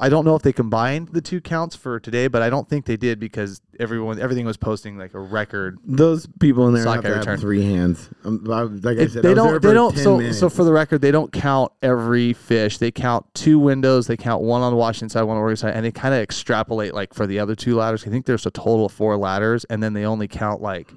I 0.00 0.08
don't 0.08 0.24
know 0.24 0.34
if 0.34 0.42
they 0.42 0.52
combined 0.52 1.08
the 1.08 1.20
two 1.20 1.40
counts 1.40 1.76
for 1.76 2.00
today, 2.00 2.26
but 2.26 2.40
I 2.40 2.48
don't 2.48 2.68
think 2.68 2.86
they 2.86 2.96
did 2.96 3.20
because 3.20 3.60
everyone 3.78 4.18
everything 4.18 4.46
was 4.46 4.56
posting 4.56 4.96
like 4.96 5.12
a 5.14 5.20
record. 5.20 5.78
Those 5.84 6.26
people 6.40 6.66
in 6.68 6.74
there 6.74 6.84
have 6.84 7.02
to 7.02 7.30
have 7.30 7.40
three 7.40 7.62
hands. 7.62 8.08
Um, 8.24 8.44
I- 8.50 8.62
like 8.62 8.98
I 8.98 9.02
It- 9.02 9.22
they 9.22 9.30
I 9.30 9.34
don't. 9.34 9.62
They 9.62 9.74
don't. 9.74 9.96
So 9.96 10.16
minutes. 10.18 10.38
so 10.38 10.48
for 10.48 10.64
the 10.64 10.72
record, 10.72 11.02
they 11.02 11.10
don't 11.10 11.30
count 11.32 11.72
every 11.82 12.32
fish. 12.32 12.78
They 12.78 12.90
count 12.90 13.26
two 13.34 13.58
windows. 13.58 14.06
They 14.06 14.16
count 14.16 14.42
one 14.42 14.62
on 14.62 14.72
the 14.72 14.76
Washington 14.78 15.10
side, 15.10 15.22
one 15.22 15.36
on 15.36 15.40
the 15.40 15.42
Oregon 15.42 15.56
side, 15.56 15.74
and 15.74 15.84
they 15.84 15.92
kind 15.92 16.14
of 16.14 16.20
extrapolate 16.20 16.94
like 16.94 17.12
for 17.12 17.26
the 17.26 17.38
other 17.38 17.54
two 17.54 17.76
ladders. 17.76 18.06
I 18.06 18.10
think 18.10 18.24
there's 18.26 18.46
a 18.46 18.50
total 18.50 18.86
of 18.86 18.92
four 18.92 19.16
ladders, 19.18 19.64
and 19.66 19.82
then 19.82 19.92
they 19.92 20.04
only 20.06 20.28
count 20.28 20.62
like 20.62 20.92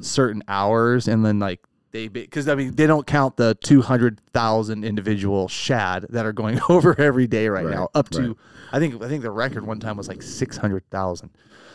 certain 0.00 0.42
hours, 0.48 1.08
and 1.08 1.24
then 1.26 1.38
like 1.38 1.60
they 1.96 2.08
because 2.08 2.48
I 2.48 2.54
mean 2.54 2.74
they 2.74 2.86
don't 2.86 3.06
count 3.06 3.36
the 3.36 3.56
two 3.62 3.80
hundred 3.82 4.20
thousand 4.32 4.84
individual 4.84 5.48
shad 5.48 6.06
that 6.10 6.26
are 6.26 6.32
going 6.32 6.60
over 6.68 6.98
every 7.00 7.26
day 7.26 7.48
right, 7.48 7.64
Right, 7.64 7.74
now. 7.74 7.88
Up 7.94 8.08
to 8.10 8.28
right. 8.28 8.36
I 8.72 8.78
think 8.78 9.02
I 9.02 9.08
think 9.08 9.22
the 9.22 9.30
record 9.30 9.66
one 9.66 9.80
time 9.80 9.96
was 9.96 10.08
like 10.08 10.22
six 10.22 10.56
hundred 10.56 10.88
thousand. 10.90 11.30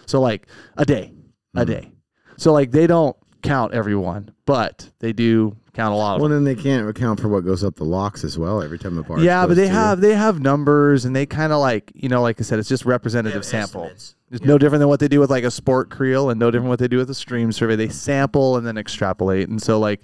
So 0.05 0.21
like 0.21 0.47
a 0.77 0.85
day, 0.85 1.13
Hmm. 1.53 1.59
a 1.59 1.65
day. 1.65 1.91
So 2.37 2.53
like 2.53 2.71
they 2.71 2.87
don't 2.87 3.15
count 3.41 3.73
everyone, 3.73 4.31
but 4.45 4.89
they 4.99 5.13
do 5.13 5.55
count 5.73 5.93
a 5.93 5.97
lot 5.97 6.15
of 6.15 6.21
Well, 6.21 6.29
them. 6.29 6.43
then 6.43 6.55
they 6.55 6.61
can't 6.61 6.87
account 6.89 7.19
for 7.19 7.27
what 7.29 7.45
goes 7.45 7.63
up 7.63 7.75
the 7.75 7.83
locks 7.85 8.23
as 8.23 8.37
well 8.37 8.61
every 8.61 8.77
time 8.77 8.97
a 8.97 9.03
bar. 9.03 9.19
Yeah, 9.19 9.47
but 9.47 9.55
they 9.55 9.67
through. 9.67 9.75
have 9.75 10.01
they 10.01 10.13
have 10.15 10.39
numbers 10.39 11.05
and 11.05 11.15
they 11.15 11.25
kind 11.25 11.51
of 11.53 11.59
like 11.59 11.91
you 11.95 12.09
know 12.09 12.21
like 12.21 12.39
I 12.39 12.43
said, 12.43 12.59
it's 12.59 12.69
just 12.69 12.85
representative 12.85 13.43
sample. 13.45 13.83
estimates. 13.83 14.15
It's 14.31 14.45
no 14.45 14.57
different 14.57 14.79
than 14.79 14.87
what 14.87 14.99
they 15.01 15.07
do 15.09 15.19
with 15.19 15.29
like 15.29 15.43
a 15.43 15.51
sport 15.51 15.89
creel 15.89 16.29
and 16.29 16.39
no 16.39 16.51
different 16.51 16.69
what 16.69 16.79
they 16.79 16.87
do 16.87 16.97
with 16.97 17.09
a 17.09 17.13
stream 17.15 17.51
survey. 17.51 17.75
They 17.75 17.89
sample 17.89 18.55
and 18.57 18.65
then 18.65 18.77
extrapolate. 18.77 19.49
And 19.49 19.61
so 19.61 19.77
like 19.79 20.01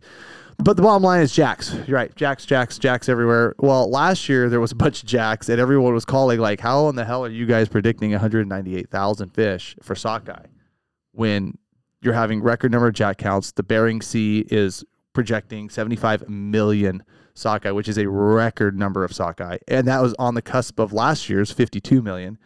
but 0.59 0.75
the 0.75 0.81
bottom 0.81 1.03
line 1.03 1.21
is 1.21 1.31
jacks. 1.31 1.73
You're 1.85 1.95
right. 1.97 2.13
Jacks, 2.15 2.43
jacks, 2.43 2.79
jacks 2.79 3.07
everywhere. 3.09 3.53
Well, 3.59 3.89
last 3.91 4.27
year 4.27 4.49
there 4.49 4.59
was 4.59 4.71
a 4.71 4.75
bunch 4.75 5.03
of 5.03 5.07
jacks 5.07 5.49
and 5.49 5.61
everyone 5.61 5.93
was 5.93 6.03
calling 6.03 6.39
like, 6.39 6.59
how 6.59 6.89
in 6.89 6.95
the 6.95 7.05
hell 7.05 7.23
are 7.23 7.29
you 7.29 7.45
guys 7.45 7.69
predicting 7.69 8.09
198,000 8.11 9.29
fish 9.29 9.75
for 9.83 9.93
sockeye 9.95 10.45
when 11.11 11.57
you're 12.07 12.13
having 12.13 12.41
record 12.41 12.71
number 12.71 12.87
of 12.87 12.93
jack 12.93 13.17
counts? 13.17 13.51
The 13.51 13.63
Bering 13.63 14.01
Sea 14.01 14.45
is 14.49 14.85
projecting 15.11 15.69
75 15.69 16.29
million 16.29 17.03
sockeye, 17.33 17.71
which 17.71 17.89
is 17.89 17.97
a 17.97 18.07
record 18.07 18.79
number 18.79 19.03
of 19.03 19.11
sockeye. 19.11 19.57
And 19.67 19.85
that 19.89 20.01
was 20.01 20.15
on 20.17 20.33
the 20.33 20.41
cusp 20.41 20.79
of 20.79 20.93
last 20.93 21.29
year's 21.29 21.51
52 21.51 22.01
million. 22.01 22.37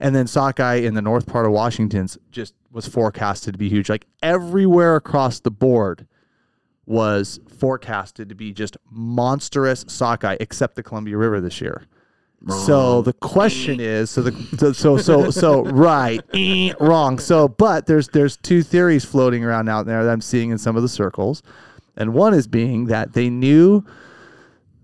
And 0.00 0.16
then 0.16 0.26
sockeye 0.26 0.74
in 0.74 0.94
the 0.94 1.00
north 1.00 1.26
part 1.26 1.46
of 1.46 1.52
Washington's 1.52 2.18
just 2.32 2.54
was 2.72 2.88
forecasted 2.88 3.54
to 3.54 3.58
be 3.58 3.68
huge. 3.68 3.88
Like 3.88 4.06
everywhere 4.20 4.96
across 4.96 5.38
the 5.38 5.52
board 5.52 6.08
was 6.84 7.38
forecasted 7.56 8.28
to 8.28 8.34
be 8.34 8.52
just 8.52 8.76
monstrous 8.90 9.84
sockeye, 9.86 10.36
except 10.40 10.74
the 10.74 10.82
Columbia 10.82 11.16
River 11.16 11.40
this 11.40 11.60
year. 11.60 11.86
So 12.48 13.02
the 13.02 13.12
question 13.14 13.80
is, 13.80 14.10
so 14.10 14.22
the 14.22 14.32
so 14.56 14.72
so 14.72 14.96
so, 14.98 15.30
so 15.30 15.64
right, 15.64 16.20
eh, 16.34 16.72
wrong. 16.78 17.18
So, 17.18 17.48
but 17.48 17.86
there's 17.86 18.08
there's 18.08 18.36
two 18.36 18.62
theories 18.62 19.04
floating 19.04 19.44
around 19.44 19.68
out 19.68 19.86
there 19.86 20.04
that 20.04 20.10
I'm 20.10 20.20
seeing 20.20 20.50
in 20.50 20.58
some 20.58 20.76
of 20.76 20.82
the 20.82 20.88
circles, 20.88 21.42
and 21.96 22.12
one 22.12 22.34
is 22.34 22.46
being 22.46 22.86
that 22.86 23.14
they 23.14 23.30
knew 23.30 23.84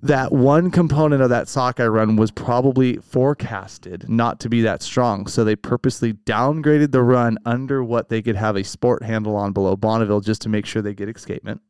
that 0.02 0.32
one 0.32 0.70
component 0.70 1.22
of 1.22 1.28
that 1.28 1.48
sockeye 1.48 1.86
run 1.86 2.16
was 2.16 2.30
probably 2.30 2.96
forecasted 2.96 4.08
not 4.08 4.40
to 4.40 4.48
be 4.48 4.62
that 4.62 4.82
strong. 4.82 5.26
So 5.26 5.44
they 5.44 5.56
purposely 5.56 6.14
downgraded 6.14 6.92
the 6.92 7.02
run 7.02 7.36
under 7.44 7.84
what 7.84 8.08
they 8.08 8.22
could 8.22 8.36
have 8.36 8.56
a 8.56 8.64
sport 8.64 9.02
handle 9.02 9.36
on 9.36 9.52
below 9.52 9.76
Bonneville 9.76 10.20
just 10.20 10.40
to 10.42 10.48
make 10.48 10.64
sure 10.64 10.80
they 10.80 10.94
get 10.94 11.14
escapement. 11.14 11.60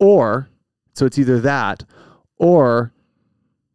Or, 0.00 0.48
so 0.94 1.06
it's 1.06 1.18
either 1.18 1.38
that 1.40 1.84
or 2.38 2.92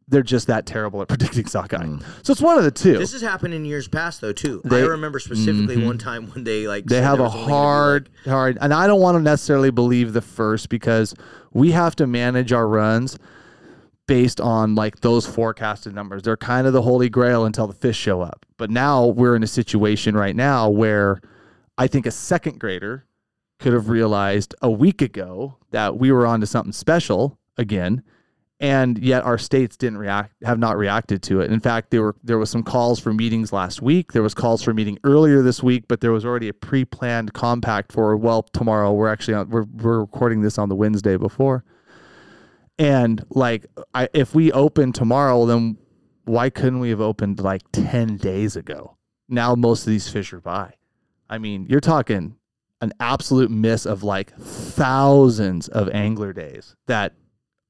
they're 0.10 0.24
just 0.24 0.48
that 0.48 0.66
terrible 0.66 1.01
at 1.01 1.08
predicting 1.10 1.46
sockeye. 1.46 1.86
So 2.24 2.32
it's 2.32 2.42
one 2.42 2.58
of 2.58 2.63
the 2.63 2.72
two. 2.72 2.98
This 2.98 3.13
has 3.13 3.22
happened 3.22 3.54
in 3.54 3.63
years 3.63 3.88
past 3.88 4.22
though 4.22 4.34
too. 4.34 4.62
They- 4.66 4.82
I 4.82 4.86
remember 4.86 5.20
specifically 5.20 5.78
Mhm. 5.78 5.86
one 5.86 5.98
time 5.98 6.28
when 6.32 6.44
they 6.44 6.68
like 6.68 6.86
they 6.86 7.01
have 7.01 7.20
a 7.20 7.24
was 7.24 7.34
only 7.34 7.46
gonna 7.46 7.48
be, 7.48 7.51
hard 7.54 8.10
like- 8.25 8.34
hard 8.34 8.58
and 8.62 8.74
i 8.74 8.88
don't 8.88 9.00
want 9.01 9.16
to 9.18 9.22
necessarily 9.22 9.70
believe 9.72 10.13
the 10.13 10.22
first 10.22 10.70
because 10.70 11.13
we 11.54 11.72
have 11.72 11.96
to 11.98 12.08
manage 12.08 12.51
our 12.51 12.68
runs 12.68 13.18
based 14.08 14.42
on 14.42 14.74
like 14.75 15.01
those 15.01 15.25
forecasted 15.28 15.94
numbers 15.94 16.24
they're 16.24 16.36
kind 16.38 16.66
of 16.66 16.74
the 16.74 16.82
holy 16.82 17.10
grail 17.10 17.46
until 17.46 17.68
the 17.68 17.74
fish 17.74 17.98
show 17.98 18.22
up 18.22 18.46
but 18.58 18.70
now 18.72 19.06
we're 19.06 19.36
in 19.36 19.44
a 19.44 19.48
situation 19.48 20.16
right 20.18 20.36
now 20.36 20.68
where 20.70 21.22
i 21.78 21.86
think 21.86 22.06
a 22.08 22.12
second 22.12 22.60
grader 22.60 23.06
could 23.60 23.74
have 23.74 23.89
realized 23.89 24.56
a 24.62 24.72
week 24.72 25.01
ago 25.01 25.58
that 25.72 25.98
we 26.00 26.12
were 26.12 26.25
onto 26.25 26.46
something 26.48 26.74
special 26.74 27.38
again 27.58 28.01
and 28.60 28.98
yet 29.00 29.24
our 29.24 29.38
states 29.38 29.78
didn't 29.78 29.98
react 29.98 30.34
have 30.44 30.60
not 30.60 30.78
reacted 30.78 31.24
to 31.24 31.39
it 31.39 31.51
in 31.51 31.60
fact 31.60 31.92
there 31.92 32.01
were 32.01 32.16
there 32.24 32.38
was 32.38 32.50
some 32.50 32.63
calls 32.63 33.00
for 33.00 33.13
meetings 33.13 33.54
last 33.54 33.82
week 33.82 34.12
there 34.12 34.24
was 34.24 34.34
calls 34.34 34.62
for 34.62 34.74
meeting 34.74 34.98
earlier 35.04 35.42
this 35.42 35.63
week 35.63 35.86
but 35.88 36.01
there 36.01 36.12
was 36.12 36.25
already 36.25 36.50
a 36.50 36.54
pre-planned 36.54 37.34
compact 37.34 37.92
for 37.92 38.16
well 38.18 38.44
tomorrow 38.44 38.92
we're 38.92 39.08
actually 39.08 39.34
on, 39.34 39.50
we're, 39.50 39.66
we're 39.82 40.00
recording 40.00 40.42
this 40.42 40.58
on 40.58 40.68
the 40.68 40.75
wednesday 40.75 41.16
before 41.16 41.63
and 42.78 43.24
like 43.30 43.66
I, 43.94 44.10
if 44.13 44.34
we 44.36 44.51
open 44.51 44.92
tomorrow 44.92 45.46
then 45.46 45.78
why 46.30 46.51
couldn't 46.51 46.80
we 46.80 46.92
have 46.92 47.01
opened 47.01 47.39
like 47.39 47.63
10 47.72 48.18
days 48.18 48.56
ago? 48.56 48.98
Now 49.28 49.56
most 49.56 49.82
of 49.82 49.88
these 49.88 50.10
fish 50.10 50.32
are 50.32 50.39
by. 50.39 50.75
I 51.28 51.39
mean, 51.39 51.66
you're 51.68 51.80
talking 51.80 52.36
an 52.82 52.94
absolute 53.00 53.50
miss 53.50 53.88
of 53.88 54.04
like 54.04 54.38
thousands 54.38 55.68
of 55.70 55.89
angler 55.89 56.32
days 56.32 56.75
that 56.86 57.13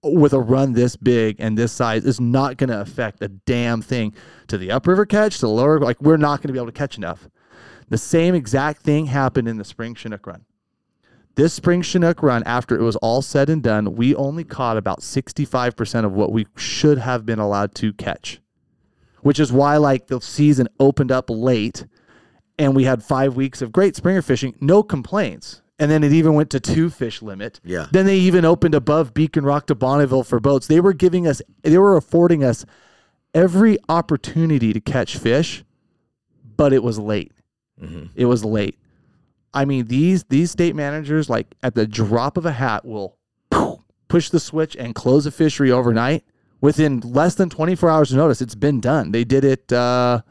with 0.02 0.34
a 0.34 0.40
run 0.40 0.74
this 0.74 0.96
big 0.96 1.36
and 1.40 1.58
this 1.58 1.72
size 1.72 2.06
is 2.06 2.20
not 2.20 2.58
going 2.58 2.70
to 2.70 2.80
affect 2.80 3.22
a 3.22 3.28
damn 3.28 3.82
thing 3.82 4.14
to 4.48 4.58
the 4.58 4.72
upriver 4.72 5.06
catch, 5.06 5.36
to 5.36 5.42
the 5.42 5.50
lower. 5.50 5.80
Like, 5.80 6.02
we're 6.02 6.18
not 6.18 6.42
going 6.42 6.48
to 6.48 6.54
be 6.54 6.60
able 6.60 6.68
to 6.68 6.78
catch 6.78 6.98
enough. 6.98 7.28
The 7.90 7.98
same 7.98 8.36
exact 8.36 8.82
thing 8.82 9.08
happened 9.08 9.48
in 9.48 9.58
the 9.58 9.66
spring 9.66 9.96
Chinook 9.96 10.26
run. 10.28 10.46
This 11.36 11.54
spring 11.54 11.82
Chinook 11.82 12.22
run, 12.22 12.44
after 12.44 12.76
it 12.76 12.82
was 12.82 12.96
all 12.98 13.22
said 13.22 13.50
and 13.50 13.64
done, 13.64 13.96
we 13.96 14.14
only 14.16 14.44
caught 14.44 14.78
about 14.78 15.00
65% 15.02 16.06
of 16.06 16.14
what 16.14 16.32
we 16.32 16.48
should 16.56 16.98
have 16.98 17.26
been 17.26 17.40
allowed 17.40 17.74
to 17.76 17.94
catch, 17.94 18.42
which 19.22 19.40
is 19.40 19.52
why, 19.52 19.78
like, 19.78 20.08
the 20.08 20.22
season 20.22 20.68
opened 20.80 21.12
up 21.12 21.30
late 21.30 21.86
and 22.58 22.76
we 22.76 22.84
had 22.84 23.02
five 23.02 23.38
weeks 23.38 23.62
of 23.62 23.72
great 23.72 23.96
springer 23.96 24.22
fishing, 24.22 24.54
no 24.60 24.84
complaints. 24.84 25.62
And 25.80 25.90
then 25.90 26.04
it 26.04 26.12
even 26.12 26.34
went 26.34 26.50
to 26.52 26.60
two 26.60 26.90
fish 26.90 27.22
limit. 27.22 27.62
Yeah. 27.64 27.88
Then 27.92 28.06
they 28.06 28.18
even 28.18 28.44
opened 28.44 28.76
above 28.76 29.14
Beacon 29.14 29.46
Rock 29.46 29.68
to 29.68 29.76
Bonneville 29.76 30.24
for 30.24 30.40
boats. 30.40 30.68
They 30.68 30.82
were 30.82 30.94
giving 30.94 31.26
us, 31.26 31.42
they 31.62 31.78
were 31.78 31.96
affording 31.96 32.44
us 32.44 32.66
every 33.34 33.78
opportunity 33.88 34.74
to 34.74 34.82
catch 34.82 35.18
fish, 35.18 35.64
but 36.58 36.74
it 36.74 36.84
was 36.84 37.00
late. 37.00 37.32
It 38.16 38.26
was 38.26 38.44
late. 38.44 38.78
I 39.54 39.66
mean, 39.66 39.86
these 39.86 40.26
these 40.26 40.52
state 40.52 40.76
managers, 40.76 41.30
like 41.30 41.56
at 41.64 41.76
the 41.76 41.88
drop 41.88 42.38
of 42.38 42.46
a 42.46 42.52
hat, 42.52 42.86
will 42.86 43.18
push 44.08 44.30
the 44.30 44.40
switch 44.40 44.76
and 44.76 44.94
close 44.94 45.26
a 45.26 45.32
fishery 45.32 45.72
overnight 45.72 46.24
within 46.62 47.00
less 47.00 47.36
than 47.36 47.50
24 47.50 47.90
hours 47.90 48.12
of 48.12 48.18
notice. 48.18 48.42
It's 48.42 48.56
been 48.56 48.82
done. 48.82 49.12
They 49.12 49.24
did 49.24 49.46
it. 49.46 49.72
Uh, 49.72 50.22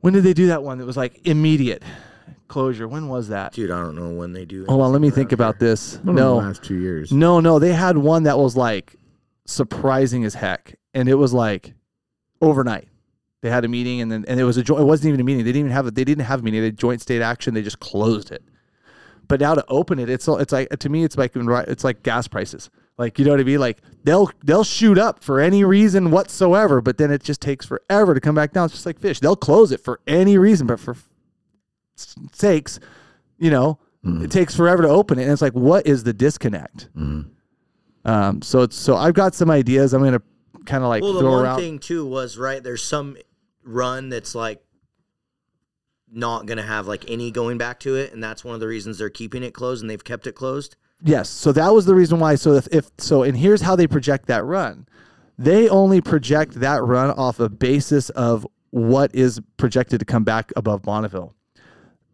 when 0.00 0.12
did 0.12 0.24
they 0.24 0.34
do 0.34 0.48
that 0.48 0.62
one? 0.62 0.78
That 0.78 0.86
was 0.86 0.96
like 0.96 1.20
immediate 1.26 1.82
closure. 2.48 2.88
When 2.88 3.08
was 3.08 3.28
that? 3.28 3.52
Dude, 3.52 3.70
I 3.70 3.80
don't 3.80 3.94
know 3.94 4.10
when 4.10 4.32
they 4.32 4.44
do. 4.44 4.64
Hold 4.66 4.80
on, 4.82 4.92
let 4.92 5.00
me 5.00 5.10
think 5.10 5.30
around 5.30 5.34
about 5.34 5.58
this. 5.58 6.00
No, 6.04 6.12
the 6.12 6.46
last 6.46 6.64
two 6.64 6.76
years. 6.76 7.12
no, 7.12 7.40
no. 7.40 7.58
They 7.58 7.72
had 7.72 7.96
one 7.96 8.24
that 8.24 8.38
was 8.38 8.56
like 8.56 8.96
surprising 9.44 10.24
as 10.24 10.34
heck, 10.34 10.74
and 10.94 11.08
it 11.08 11.14
was 11.14 11.32
like 11.32 11.74
overnight. 12.40 12.88
They 13.40 13.50
had 13.50 13.64
a 13.64 13.68
meeting, 13.68 14.00
and 14.00 14.10
then 14.10 14.24
and 14.26 14.40
it 14.40 14.44
was 14.44 14.56
a 14.56 14.62
jo- 14.62 14.78
it 14.78 14.84
wasn't 14.84 15.08
even 15.08 15.20
a 15.20 15.24
meeting. 15.24 15.44
They 15.44 15.52
didn't 15.52 15.60
even 15.66 15.72
have 15.72 15.86
it. 15.86 15.94
They 15.94 16.04
didn't 16.04 16.24
have 16.24 16.40
a 16.40 16.42
meeting. 16.42 16.60
They 16.60 16.66
had 16.66 16.78
joint 16.78 17.00
state 17.00 17.22
action. 17.22 17.54
They 17.54 17.62
just 17.62 17.80
closed 17.80 18.32
it. 18.32 18.42
But 19.28 19.40
now 19.40 19.54
to 19.54 19.64
open 19.68 19.98
it, 19.98 20.08
it's 20.08 20.26
it's 20.26 20.52
like 20.52 20.70
to 20.70 20.88
me, 20.88 21.04
it's 21.04 21.16
like 21.16 21.32
it's 21.36 21.84
like 21.84 22.02
gas 22.02 22.26
prices. 22.26 22.70
Like 22.96 23.18
you 23.18 23.24
know 23.24 23.30
what 23.30 23.40
I 23.40 23.44
mean? 23.44 23.60
Like 23.60 23.78
they'll 24.02 24.30
they'll 24.42 24.64
shoot 24.64 24.98
up 24.98 25.22
for 25.22 25.38
any 25.38 25.62
reason 25.62 26.10
whatsoever, 26.10 26.80
but 26.80 26.98
then 26.98 27.12
it 27.12 27.22
just 27.22 27.40
takes 27.40 27.64
forever 27.64 28.14
to 28.14 28.20
come 28.20 28.34
back 28.34 28.52
down. 28.52 28.64
It's 28.64 28.74
just 28.74 28.86
like 28.86 28.98
fish. 28.98 29.20
They'll 29.20 29.36
close 29.36 29.70
it 29.70 29.80
for 29.80 30.00
any 30.06 30.36
reason, 30.36 30.66
but 30.66 30.80
for 30.80 30.96
s- 31.98 32.14
sakes, 32.32 32.80
you 33.38 33.50
know, 33.50 33.78
it 34.04 34.30
takes 34.30 34.54
forever 34.54 34.82
to 34.82 34.88
open 34.88 35.18
it. 35.18 35.24
And 35.24 35.32
it's 35.32 35.42
like, 35.42 35.52
what 35.52 35.86
is 35.86 36.02
the 36.04 36.12
disconnect? 36.14 36.88
Um, 36.96 38.40
so 38.42 38.62
it's 38.62 38.76
so 38.76 38.96
I've 38.96 39.12
got 39.14 39.34
some 39.34 39.50
ideas. 39.50 39.92
I'm 39.92 40.02
gonna 40.02 40.22
kind 40.64 40.82
of 40.82 40.88
like 40.88 41.02
Well, 41.02 41.12
the 41.14 41.24
one 41.28 41.44
around. 41.44 41.58
thing 41.60 41.78
too 41.78 42.06
was 42.06 42.38
right. 42.38 42.62
There's 42.62 42.82
some 42.82 43.16
run 43.64 44.08
that's 44.08 44.34
like 44.34 44.62
not 46.10 46.46
gonna 46.46 46.62
have 46.62 46.86
like 46.86 47.04
any 47.10 47.30
going 47.30 47.58
back 47.58 47.80
to 47.80 47.96
it, 47.96 48.12
and 48.14 48.22
that's 48.22 48.44
one 48.44 48.54
of 48.54 48.60
the 48.60 48.68
reasons 48.68 48.98
they're 48.98 49.10
keeping 49.10 49.42
it 49.42 49.52
closed 49.52 49.82
and 49.82 49.90
they've 49.90 50.02
kept 50.04 50.26
it 50.26 50.32
closed. 50.32 50.76
Yes. 51.02 51.28
So 51.28 51.52
that 51.52 51.74
was 51.74 51.84
the 51.86 51.94
reason 51.94 52.18
why. 52.18 52.34
So 52.36 52.54
if, 52.54 52.66
if 52.72 52.90
so, 52.98 53.22
and 53.24 53.36
here's 53.36 53.60
how 53.62 53.76
they 53.76 53.86
project 53.86 54.26
that 54.28 54.44
run. 54.44 54.86
They 55.40 55.68
only 55.68 56.00
project 56.00 56.54
that 56.60 56.82
run 56.82 57.10
off 57.10 57.38
a 57.38 57.48
basis 57.48 58.10
of 58.10 58.44
what 58.70 59.14
is 59.14 59.40
projected 59.56 60.00
to 60.00 60.04
come 60.06 60.24
back 60.24 60.50
above 60.56 60.82
Bonneville. 60.82 61.34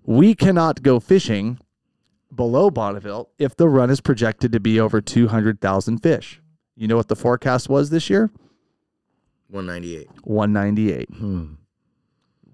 We 0.05 0.35
cannot 0.35 0.83
go 0.83 1.01
fishing 1.01 1.59
below 2.35 2.71
Bonneville 2.71 3.31
if 3.39 3.57
the 3.57 3.69
run 3.69 3.91
is 3.91 4.01
projected 4.01 4.53
to 4.53 4.61
be 4.61 4.79
over 4.79 5.01
200,000 5.01 5.99
fish. 5.99 6.41
You 6.77 6.89
know 6.89 6.97
what 6.97 7.09
the 7.09 7.17
forecast 7.17 7.69
was 7.69 7.91
this 7.91 8.11
year? 8.11 8.31
198. 9.49 10.09
198. 10.25 11.09
Hmm. 11.11 11.55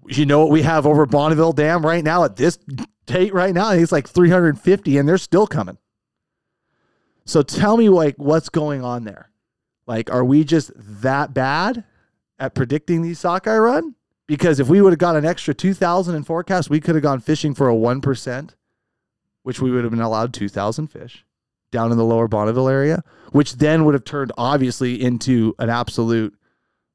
You 0.07 0.25
know 0.25 0.39
what 0.39 0.49
we 0.49 0.61
have 0.61 0.85
over 0.85 1.05
Bonneville 1.05 1.53
Dam 1.53 1.85
right 1.85 2.03
now 2.03 2.23
at 2.23 2.35
this 2.35 2.57
date 3.05 3.33
right 3.33 3.53
now? 3.53 3.71
It's 3.71 3.91
like 3.91 4.07
350 4.07 4.97
and 4.97 5.07
they're 5.07 5.17
still 5.17 5.47
coming. 5.47 5.77
So 7.25 7.41
tell 7.41 7.77
me 7.77 7.89
like 7.89 8.15
what's 8.17 8.49
going 8.49 8.83
on 8.83 9.03
there? 9.03 9.31
Like 9.87 10.11
are 10.11 10.23
we 10.23 10.43
just 10.43 10.71
that 10.75 11.33
bad 11.33 11.83
at 12.39 12.55
predicting 12.55 13.01
these 13.01 13.19
sockeye 13.19 13.57
run? 13.57 13.95
Because 14.27 14.59
if 14.59 14.67
we 14.67 14.81
would 14.81 14.93
have 14.93 14.99
got 14.99 15.15
an 15.15 15.25
extra 15.25 15.53
2000 15.53 16.15
in 16.15 16.23
forecast, 16.23 16.69
we 16.69 16.79
could 16.79 16.95
have 16.95 17.03
gone 17.03 17.19
fishing 17.19 17.53
for 17.53 17.69
a 17.69 17.73
1%, 17.73 18.55
which 19.43 19.59
we 19.59 19.71
would 19.71 19.83
have 19.83 19.91
been 19.91 20.01
allowed 20.01 20.33
2000 20.33 20.87
fish 20.87 21.25
down 21.71 21.91
in 21.91 21.97
the 21.97 22.05
lower 22.05 22.27
Bonneville 22.27 22.69
area, 22.69 23.03
which 23.31 23.53
then 23.53 23.85
would 23.85 23.93
have 23.93 24.03
turned 24.03 24.31
obviously 24.37 25.01
into 25.01 25.55
an 25.59 25.69
absolute 25.69 26.33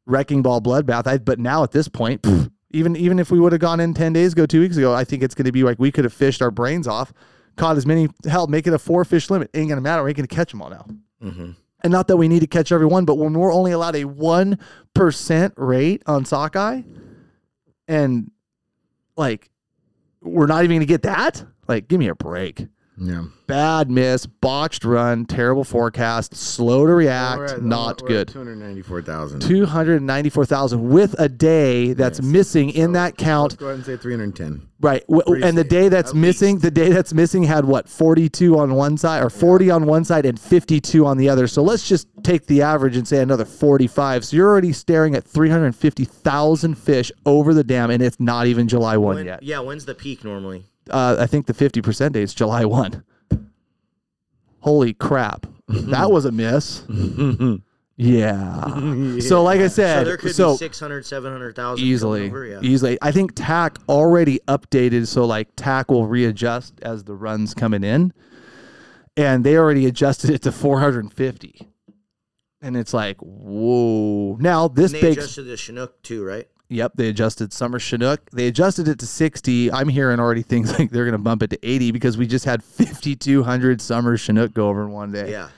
wrecking 0.06 0.42
ball 0.42 0.61
bloodbath. 0.61 1.06
I, 1.06 1.18
but 1.18 1.38
now 1.38 1.62
at 1.62 1.73
this 1.73 1.88
point, 1.88 2.23
pff, 2.23 2.50
even 2.71 2.97
even 2.97 3.18
if 3.18 3.30
we 3.30 3.40
would 3.40 3.52
have 3.52 3.61
gone 3.61 3.80
in 3.80 3.95
ten 3.95 4.12
days 4.12 4.33
ago, 4.33 4.47
two 4.47 4.61
weeks 4.61 4.76
ago, 4.76 4.95
I 4.95 5.04
think 5.04 5.23
it's 5.23 5.35
going 5.35 5.47
to 5.47 5.52
be 5.52 5.62
like 5.62 5.78
we 5.78 5.90
could 5.90 6.04
have 6.04 6.12
fished 6.12 6.42
our 6.42 6.50
brains 6.50 6.87
off, 6.87 7.12
caught 7.56 7.76
as 7.76 7.87
many. 7.87 8.09
Hell, 8.28 8.47
make 8.47 8.66
it 8.66 8.75
a 8.75 8.78
four 8.78 9.04
fish 9.04 9.30
limit. 9.30 9.50
Ain't 9.54 9.68
gonna 9.68 9.80
matter. 9.80 10.02
We 10.02 10.11
ain't 10.11 10.16
gonna 10.16 10.28
catch 10.28 10.50
them 10.50 10.62
all 10.62 10.71
now. 10.71 10.87
Mm-hmm. 11.23 11.50
And 11.83 11.92
not 11.92 12.09
that 12.09 12.16
we 12.16 12.28
need 12.28 12.40
to 12.40 12.47
catch 12.47 12.73
everyone, 12.73 13.04
but 13.04 13.16
when 13.16 13.33
we're 13.35 13.52
only 13.52 13.73
allowed 13.73 13.97
a 13.97 14.04
one 14.04 14.59
percent 14.95 15.54
rate 15.56 16.02
on 16.06 16.25
sockeye, 16.25 16.83
and 17.88 18.30
like 19.16 19.50
we're 20.20 20.46
not 20.46 20.64
even 20.64 20.76
gonna 20.76 20.86
get 20.86 21.02
that, 21.02 21.44
like 21.68 21.88
give 21.88 21.98
me 21.98 22.08
a 22.08 22.14
break. 22.14 22.66
Yeah. 22.98 23.24
Bad 23.46 23.90
miss, 23.90 24.26
botched 24.26 24.84
run, 24.84 25.26
terrible 25.26 25.64
forecast, 25.64 26.34
slow 26.34 26.86
to 26.86 26.92
react, 26.94 27.52
at- 27.52 27.62
not 27.62 28.04
good. 28.06 28.28
Two 28.28 28.38
hundred 28.38 28.56
ninety-four 28.56 29.02
thousand. 29.02 29.40
294,000 29.40 30.88
with 30.88 31.14
a 31.18 31.28
day 31.28 31.92
that's 31.92 32.22
missing 32.22 32.70
in 32.70 32.92
that 32.92 33.16
count. 33.18 33.52
Let's 33.52 33.60
go 33.60 33.66
ahead 33.66 33.76
and 33.76 33.84
say 33.86 33.96
three 33.96 34.14
hundred 34.14 34.34
ten. 34.34 34.62
Right. 34.80 35.04
Pretty 35.08 35.42
and 35.46 35.56
the 35.56 35.62
safe, 35.62 35.70
day 35.70 35.88
that's 35.88 36.10
at 36.10 36.16
missing, 36.16 36.58
the 36.58 36.70
day 36.70 36.90
that's 36.90 37.12
missing 37.14 37.42
had 37.44 37.64
what, 37.64 37.88
42 37.88 38.58
on 38.58 38.74
one 38.74 38.96
side 38.98 39.22
or 39.22 39.30
40 39.30 39.70
on 39.70 39.86
one 39.86 40.04
side 40.04 40.26
and 40.26 40.38
52 40.38 41.06
on 41.06 41.16
the 41.16 41.28
other. 41.30 41.46
So 41.46 41.62
let's 41.62 41.88
just 41.88 42.08
take 42.22 42.46
the 42.46 42.60
average 42.62 42.96
and 42.96 43.08
say 43.08 43.22
another 43.22 43.46
45. 43.46 44.24
So 44.26 44.36
you're 44.36 44.48
already 44.48 44.72
staring 44.74 45.14
at 45.14 45.24
350,000 45.24 46.74
fish 46.76 47.10
over 47.24 47.54
the 47.54 47.64
dam 47.64 47.90
and 47.90 48.02
it's 48.02 48.20
not 48.20 48.46
even 48.46 48.68
July 48.68 48.96
1 48.98 49.16
When, 49.16 49.26
yet. 49.26 49.42
yeah, 49.42 49.60
when's 49.60 49.84
the 49.86 49.94
peak 49.94 50.24
normally? 50.24 50.64
Uh, 50.90 51.16
I 51.18 51.26
think 51.26 51.46
the 51.46 51.52
50% 51.54 52.12
day 52.12 52.22
is 52.22 52.34
July 52.34 52.64
1. 52.64 53.02
Holy 54.60 54.94
crap. 54.94 55.46
that 55.68 56.10
was 56.10 56.24
a 56.24 56.32
miss. 56.32 56.84
yeah. 57.96 58.80
So 59.20 59.42
like 59.42 59.60
I 59.60 59.68
So 59.68 59.74
said, 59.74 60.06
there 60.06 60.16
could 60.16 60.34
so 60.34 60.52
be 60.52 60.58
600, 60.58 61.06
700,000 61.06 61.76
going 61.82 61.92
easily 61.92 62.26
over, 62.26 62.44
yeah. 62.44 62.60
easily 62.62 62.98
i 63.00 63.10
think 63.10 63.32
tac 63.34 63.78
already 63.88 64.38
updated 64.46 65.06
so 65.06 65.24
like 65.24 65.48
tac 65.56 65.90
will 65.90 66.06
readjust 66.06 66.74
as 66.82 67.04
the 67.04 67.14
runs 67.14 67.54
coming 67.54 67.82
in 67.82 68.12
and 69.16 69.42
they 69.44 69.56
already 69.56 69.86
adjusted 69.86 70.28
it 70.30 70.42
to 70.42 70.52
450 70.52 71.68
and 72.60 72.76
it's 72.76 72.92
like 72.92 73.16
whoa 73.20 74.36
now 74.38 74.68
this 74.68 74.92
And 74.92 75.02
they 75.02 75.12
adjusted 75.12 75.44
the 75.44 75.56
Chinook 75.56 76.02
too, 76.02 76.22
right? 76.24 76.48
Yep 76.68 76.92
they 76.96 77.08
adjusted 77.08 77.52
summer 77.52 77.78
chinook 77.78 78.28
they 78.32 78.46
adjusted 78.49 78.88
it 78.88 78.99
to 78.99 79.06
60 79.06 79.70
i'm 79.73 79.88
hearing 79.88 80.18
already 80.18 80.42
things 80.42 80.70
like 80.78 80.90
they're 80.90 81.04
going 81.04 81.12
to 81.12 81.18
bump 81.18 81.42
it 81.42 81.50
to 81.50 81.58
80 81.62 81.92
because 81.92 82.16
we 82.18 82.26
just 82.26 82.44
had 82.44 82.62
5200 82.64 83.80
summer 83.80 84.16
chinook 84.16 84.52
go 84.54 84.68
over 84.68 84.82
in 84.82 84.90
one 84.90 85.12
day 85.12 85.30
Yeah. 85.30 85.49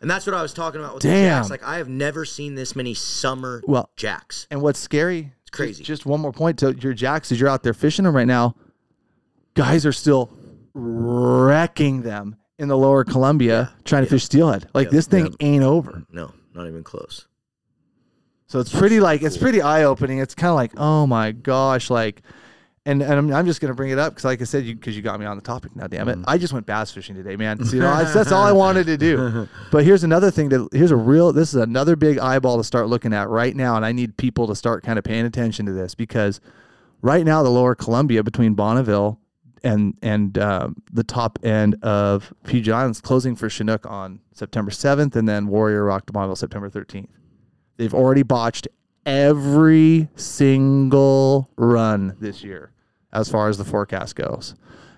And 0.00 0.08
that's 0.08 0.26
what 0.28 0.34
I 0.36 0.42
was 0.42 0.52
talking 0.54 0.80
about 0.80 0.94
with 0.94 1.02
the 1.02 1.08
Damn. 1.08 1.40
jacks. 1.42 1.50
Like 1.50 1.64
I 1.64 1.78
have 1.78 1.88
never 1.88 2.24
seen 2.24 2.54
this 2.54 2.76
many 2.76 2.94
summer 2.94 3.62
Well- 3.66 3.90
jacks. 3.96 4.46
And 4.48 4.62
what's 4.62 4.78
scary? 4.78 5.32
It's 5.40 5.50
crazy. 5.50 5.82
Just, 5.82 6.06
one 6.06 6.20
more 6.20 6.30
point 6.32 6.56
to 6.60 6.72
your 6.78 6.92
jacks 6.94 7.32
as 7.32 7.40
you're 7.40 7.48
out 7.48 7.64
there 7.64 7.74
fishing 7.74 8.04
them 8.04 8.14
right 8.14 8.26
now. 8.26 8.54
Guys 9.54 9.84
are 9.84 9.90
still 9.92 10.30
wrecking 10.72 12.02
them 12.02 12.36
in 12.58 12.68
the 12.68 12.76
lower 12.76 13.04
Columbia 13.04 13.72
trying 13.84 14.04
to 14.04 14.10
fish 14.10 14.24
steelhead. 14.24 14.68
Like 14.74 14.86
Yeah. 14.86 14.92
this 14.92 15.06
thing 15.06 15.34
ain't 15.40 15.64
over. 15.64 16.04
No, 16.10 16.32
not 16.54 16.66
even 16.66 16.82
close. 16.84 17.26
So 18.48 18.60
it's 18.60 18.74
pretty 18.74 18.98
like 18.98 19.22
it's 19.22 19.36
pretty 19.36 19.62
eye 19.62 19.84
opening. 19.84 20.18
It's 20.18 20.34
kind 20.34 20.48
of 20.50 20.56
like 20.56 20.72
oh 20.76 21.06
my 21.06 21.32
gosh, 21.32 21.90
like. 21.90 22.22
And, 22.86 23.02
and 23.02 23.12
I'm, 23.12 23.32
I'm 23.34 23.44
just 23.44 23.60
gonna 23.60 23.74
bring 23.74 23.90
it 23.90 23.98
up 23.98 24.14
because, 24.14 24.24
like 24.24 24.40
I 24.40 24.44
said, 24.44 24.64
you 24.64 24.74
because 24.74 24.96
you 24.96 25.02
got 25.02 25.20
me 25.20 25.26
on 25.26 25.36
the 25.36 25.42
topic 25.42 25.76
now. 25.76 25.88
Damn 25.88 26.08
it! 26.08 26.20
I 26.26 26.38
just 26.38 26.54
went 26.54 26.64
bass 26.64 26.90
fishing 26.90 27.14
today, 27.14 27.36
man. 27.36 27.58
So, 27.66 27.76
you 27.76 27.82
know, 27.82 27.94
that's, 27.94 28.14
that's 28.14 28.32
all 28.32 28.46
I 28.46 28.52
wanted 28.52 28.86
to 28.86 28.96
do. 28.96 29.46
But 29.70 29.84
here's 29.84 30.04
another 30.04 30.30
thing 30.30 30.48
that 30.48 30.66
here's 30.72 30.90
a 30.90 30.96
real. 30.96 31.30
This 31.30 31.50
is 31.50 31.56
another 31.56 31.96
big 31.96 32.18
eyeball 32.18 32.56
to 32.56 32.64
start 32.64 32.88
looking 32.88 33.12
at 33.12 33.28
right 33.28 33.54
now, 33.54 33.76
and 33.76 33.84
I 33.84 33.92
need 33.92 34.16
people 34.16 34.46
to 34.46 34.54
start 34.56 34.84
kind 34.84 34.98
of 34.98 35.04
paying 35.04 35.26
attention 35.26 35.66
to 35.66 35.72
this 35.72 35.94
because 35.94 36.40
right 37.02 37.26
now 37.26 37.42
the 37.42 37.50
lower 37.50 37.74
Columbia 37.74 38.22
between 38.22 38.54
Bonneville 38.54 39.20
and 39.62 39.94
and 40.00 40.38
um, 40.38 40.76
the 40.90 41.04
top 41.04 41.38
end 41.42 41.76
of 41.82 42.32
Puget 42.44 42.72
Island's 42.72 43.02
closing 43.02 43.36
for 43.36 43.50
Chinook 43.50 43.84
on 43.84 44.20
September 44.32 44.70
7th, 44.70 45.14
and 45.14 45.28
then 45.28 45.48
Warrior 45.48 45.84
Rock 45.84 46.06
to 46.06 46.12
Bonneville 46.14 46.36
September 46.36 46.70
13th. 46.70 47.08
They've 47.78 47.94
already 47.94 48.24
botched 48.24 48.68
every 49.06 50.08
single 50.16 51.48
run 51.56 52.16
this 52.20 52.44
year 52.44 52.72
as 53.12 53.30
far 53.30 53.48
as 53.48 53.56
the 53.56 53.64
forecast 53.64 54.16
goes. 54.16 54.54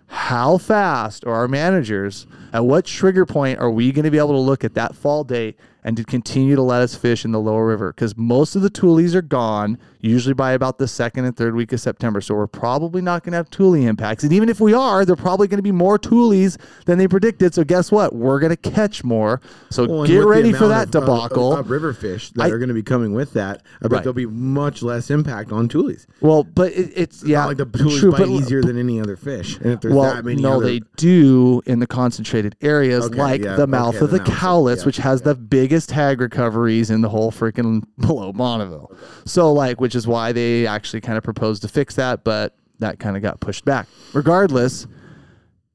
How 0.08 0.58
fast 0.58 1.24
are 1.24 1.34
our 1.34 1.46
managers? 1.46 2.26
At 2.52 2.64
what 2.64 2.86
trigger 2.86 3.24
point 3.24 3.60
are 3.60 3.70
we 3.70 3.92
going 3.92 4.06
to 4.06 4.10
be 4.10 4.18
able 4.18 4.32
to 4.32 4.38
look 4.38 4.64
at 4.64 4.74
that 4.74 4.96
fall 4.96 5.22
date 5.22 5.56
and 5.82 5.96
to 5.96 6.04
continue 6.04 6.54
to 6.56 6.62
let 6.62 6.82
us 6.82 6.94
fish 6.94 7.24
in 7.24 7.32
the 7.32 7.40
lower 7.40 7.66
river? 7.66 7.92
Because 7.92 8.16
most 8.16 8.56
of 8.56 8.62
the 8.62 8.70
tules 8.70 9.14
are 9.14 9.22
gone, 9.22 9.78
usually 10.00 10.34
by 10.34 10.52
about 10.52 10.78
the 10.78 10.88
second 10.88 11.24
and 11.24 11.36
third 11.36 11.54
week 11.54 11.72
of 11.72 11.80
September. 11.80 12.20
So 12.20 12.34
we're 12.34 12.46
probably 12.46 13.02
not 13.02 13.22
going 13.22 13.32
to 13.32 13.36
have 13.36 13.50
tule 13.50 13.74
impacts. 13.74 14.24
And 14.24 14.32
even 14.32 14.48
if 14.48 14.60
we 14.60 14.72
are, 14.74 15.04
they're 15.04 15.16
probably 15.16 15.48
going 15.48 15.58
to 15.58 15.62
be 15.62 15.72
more 15.72 15.98
tules 15.98 16.58
than 16.86 16.98
they 16.98 17.08
predicted. 17.08 17.54
So 17.54 17.64
guess 17.64 17.90
what? 17.92 18.14
We're 18.14 18.40
going 18.40 18.56
to 18.56 18.70
catch 18.70 19.04
more. 19.04 19.40
So 19.70 19.86
Well, 19.86 20.06
get 20.06 20.24
ready 20.24 20.52
for 20.52 20.68
that 20.68 20.94
of, 20.94 20.96
uh, 20.96 21.00
debacle. 21.00 21.52
upriver 21.52 21.92
fish 21.92 22.30
that 22.32 22.44
I- 22.44 22.50
are 22.50 22.58
going 22.58 22.68
to 22.68 22.74
be 22.74 22.82
coming 22.82 23.12
with 23.12 23.32
that, 23.34 23.62
I 23.82 23.84
bet 23.88 23.92
Right. 23.92 24.02
there'll 24.04 24.14
be 24.14 24.26
much 24.26 24.82
less 24.82 25.10
impact 25.10 25.52
on 25.52 25.68
tules. 25.68 26.06
well, 26.20 26.44
but 26.44 26.72
it, 26.72 26.92
it's 26.94 27.24
yeah, 27.24 27.40
Not 27.40 27.48
like 27.48 27.56
the 27.58 27.66
tules 27.78 27.98
true, 28.00 28.10
bite 28.12 28.18
but 28.20 28.28
easier 28.28 28.62
than 28.62 28.78
any 28.78 29.00
other 29.00 29.16
fish. 29.16 29.58
And 29.58 29.72
if 29.72 29.80
there's 29.80 29.94
well, 29.94 30.14
that 30.14 30.24
many 30.24 30.40
no, 30.40 30.56
other, 30.56 30.66
they 30.66 30.80
do 30.96 31.62
in 31.66 31.78
the 31.78 31.86
concentrated 31.86 32.56
areas 32.60 33.04
Okay, 33.06 33.18
like 33.18 33.42
yeah, 33.44 33.56
the 33.56 33.66
mouth 33.66 33.96
okay, 33.96 34.04
of 34.04 34.10
the 34.10 34.18
the 34.18 34.24
cowlitz, 34.24 34.78
yeah, 34.78 34.84
which 34.84 34.96
has 34.98 35.22
the 35.22 35.34
biggest 35.70 35.88
tag 35.88 36.20
recoveries 36.20 36.90
in 36.90 37.00
the 37.00 37.08
whole 37.08 37.30
freaking 37.30 37.84
below 37.98 38.32
Bonneville. 38.32 38.90
So, 39.24 39.52
like, 39.52 39.80
which 39.80 39.94
is 39.94 40.04
why 40.04 40.32
they 40.32 40.66
actually 40.66 41.00
kind 41.00 41.16
of 41.16 41.22
proposed 41.22 41.62
to 41.62 41.68
fix 41.68 41.94
that, 41.94 42.24
but 42.24 42.56
that 42.80 42.98
kind 42.98 43.16
of 43.16 43.22
got 43.22 43.38
pushed 43.38 43.64
back. 43.64 43.86
Regardless, 44.12 44.88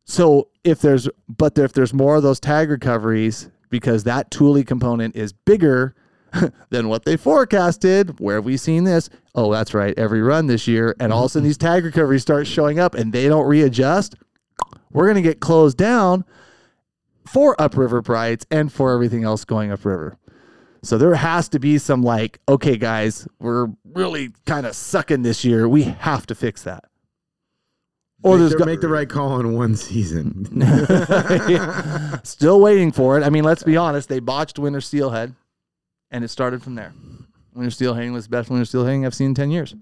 so 0.04 0.50
if 0.66 0.82
there's, 0.82 1.08
but 1.30 1.58
if 1.58 1.72
there's 1.72 1.94
more 1.94 2.18
of 2.18 2.24
those 2.24 2.42
tag 2.42 2.70
recoveries 2.70 3.50
because 3.70 4.04
that 4.04 4.32
tule 4.32 4.62
component 4.66 5.16
is 5.16 5.32
bigger 5.32 5.96
than 6.72 6.90
what 6.90 7.06
they 7.06 7.16
forecasted. 7.16 8.20
Where 8.20 8.36
have 8.36 8.46
we 8.46 8.58
seen 8.58 8.84
this? 8.84 9.10
Oh, 9.34 9.50
that's 9.50 9.74
right. 9.74 9.98
Every 9.98 10.22
run 10.22 10.48
this 10.48 10.68
year, 10.68 10.94
and 11.00 11.14
all 11.14 11.24
of 11.24 11.28
a 11.28 11.30
sudden 11.30 11.48
these 11.48 11.58
tag 11.58 11.86
recoveries 11.86 12.22
start 12.22 12.48
showing 12.48 12.80
up, 12.80 12.96
and 12.96 13.14
they 13.14 13.30
don't 13.30 13.48
readjust. 13.48 14.16
We're 14.92 15.08
gonna 15.08 15.22
get 15.22 15.40
closed 15.40 15.78
down 15.78 16.25
for 17.27 17.60
upriver 17.60 18.01
brights 18.01 18.46
and 18.51 18.72
for 18.72 18.94
everything 18.94 19.24
else 19.24 19.46
going 19.46 19.72
upriver. 19.72 20.17
So 20.84 20.98
there 21.00 21.15
has 21.15 21.50
to 21.50 21.60
be 21.60 21.79
some 21.79 22.03
like, 22.03 22.39
okay, 22.48 22.77
guys, 22.77 23.27
we're 23.39 23.67
really 23.84 24.32
kind 24.46 24.65
of 24.67 24.75
sucking 24.75 25.24
this 25.24 25.44
year. 25.44 25.67
We 25.67 25.84
have 25.84 26.27
to 26.27 26.36
fix 26.36 26.62
that. 26.63 26.84
Or 28.22 28.34
make, 28.34 28.39
there's 28.39 28.51
the, 28.51 28.58
got- 28.60 28.67
make 28.67 28.82
the 28.82 28.88
right 28.89 29.10
call 29.10 29.39
in 29.39 29.53
one 29.53 29.75
season. 29.75 30.46
Still 32.24 32.60
waiting 32.62 32.91
for 32.91 33.17
it. 33.17 33.24
I 33.24 33.29
mean, 33.29 33.44
let's 33.44 33.63
be 33.63 33.77
honest. 33.77 34.10
They 34.10 34.20
botched 34.20 34.60
winter 34.60 34.82
steelhead, 34.82 35.34
and 36.12 36.24
it 36.24 36.27
started 36.29 36.62
from 36.63 36.75
there. 36.75 36.94
Winter 37.53 37.72
steelhead 37.72 38.12
was 38.12 38.25
the 38.25 38.29
best 38.29 38.50
winter 38.50 38.65
steelhead 38.65 39.03
I've 39.05 39.15
seen 39.15 39.27
in 39.27 39.36
ten 39.36 39.50
years. 39.51 39.75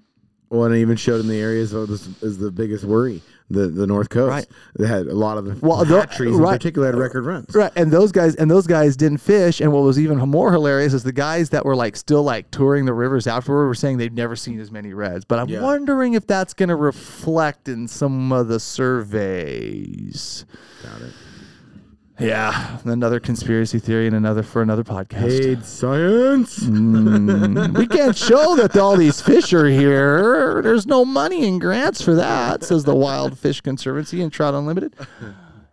Well, 0.53 0.65
and 0.65 0.75
even 0.75 0.95
showed 0.95 1.19
in 1.19 1.27
the 1.27 1.39
areas 1.39 1.73
of 1.73 1.87
this 1.87 2.07
is 2.21 2.37
the 2.37 2.51
biggest 2.51 2.83
worry, 2.85 3.21
the 3.49 3.67
the 3.67 3.87
North 3.87 4.09
Coast. 4.09 4.29
Right. 4.29 4.45
They 4.77 4.87
had 4.87 5.07
a 5.07 5.15
lot 5.15 5.37
of 5.37 5.45
the 5.45 5.57
Well, 5.65 5.83
the- 5.83 5.99
hatcheries 5.99 6.35
right. 6.35 6.53
in 6.53 6.59
particular 6.59 6.87
had 6.87 6.95
record 6.95 7.25
runs. 7.25 7.53
Right, 7.55 7.71
and 7.75 7.91
those 7.91 8.11
guys 8.11 8.35
and 8.35 8.49
those 8.51 8.67
guys 8.67 8.95
didn't 8.95 9.17
fish. 9.17 9.59
And 9.61 9.73
what 9.73 9.81
was 9.83 9.99
even 9.99 10.17
more 10.19 10.51
hilarious 10.51 10.93
is 10.93 11.03
the 11.03 11.11
guys 11.11 11.49
that 11.49 11.65
were 11.65 11.75
like 11.75 11.95
still 11.95 12.21
like 12.23 12.51
touring 12.51 12.85
the 12.85 12.93
rivers 12.93 13.25
afterward 13.25 13.65
were 13.67 13.73
saying 13.75 13.97
they've 13.97 14.13
never 14.13 14.35
seen 14.35 14.59
as 14.59 14.71
many 14.71 14.93
reds. 14.93 15.25
But 15.25 15.39
I'm 15.39 15.49
Yeah. 15.49 15.61
wondering 15.63 16.13
if 16.13 16.27
that's 16.27 16.53
going 16.53 16.69
to 16.69 16.75
reflect 16.75 17.67
in 17.67 17.87
some 17.87 18.31
of 18.31 18.47
the 18.47 18.59
surveys. 18.59 20.45
Got 20.83 21.01
it. 21.01 21.13
Yeah, 22.23 22.79
another 22.85 23.19
conspiracy 23.19 23.79
theory 23.79 24.07
and 24.07 24.15
another 24.15 24.43
for 24.43 24.61
another 24.61 24.83
podcast. 24.83 25.41
Paid 25.41 25.65
science. 25.65 26.59
Mm, 26.59 27.77
we 27.77 27.85
can't 27.85 28.15
show 28.15 28.55
that 28.55 28.77
all 28.77 28.95
these 28.95 29.21
fish 29.21 29.51
are 29.53 29.67
here. 29.67 30.61
There's 30.61 30.87
no 30.87 31.03
money 31.03 31.45
in 31.45 31.59
grants 31.59 32.01
for 32.01 32.15
that, 32.15 32.63
says 32.63 32.85
the 32.85 32.95
Wild 32.95 33.37
Fish 33.37 33.59
Conservancy 33.61 34.21
and 34.21 34.31
Trout 34.31 34.53
Unlimited. 34.53 34.95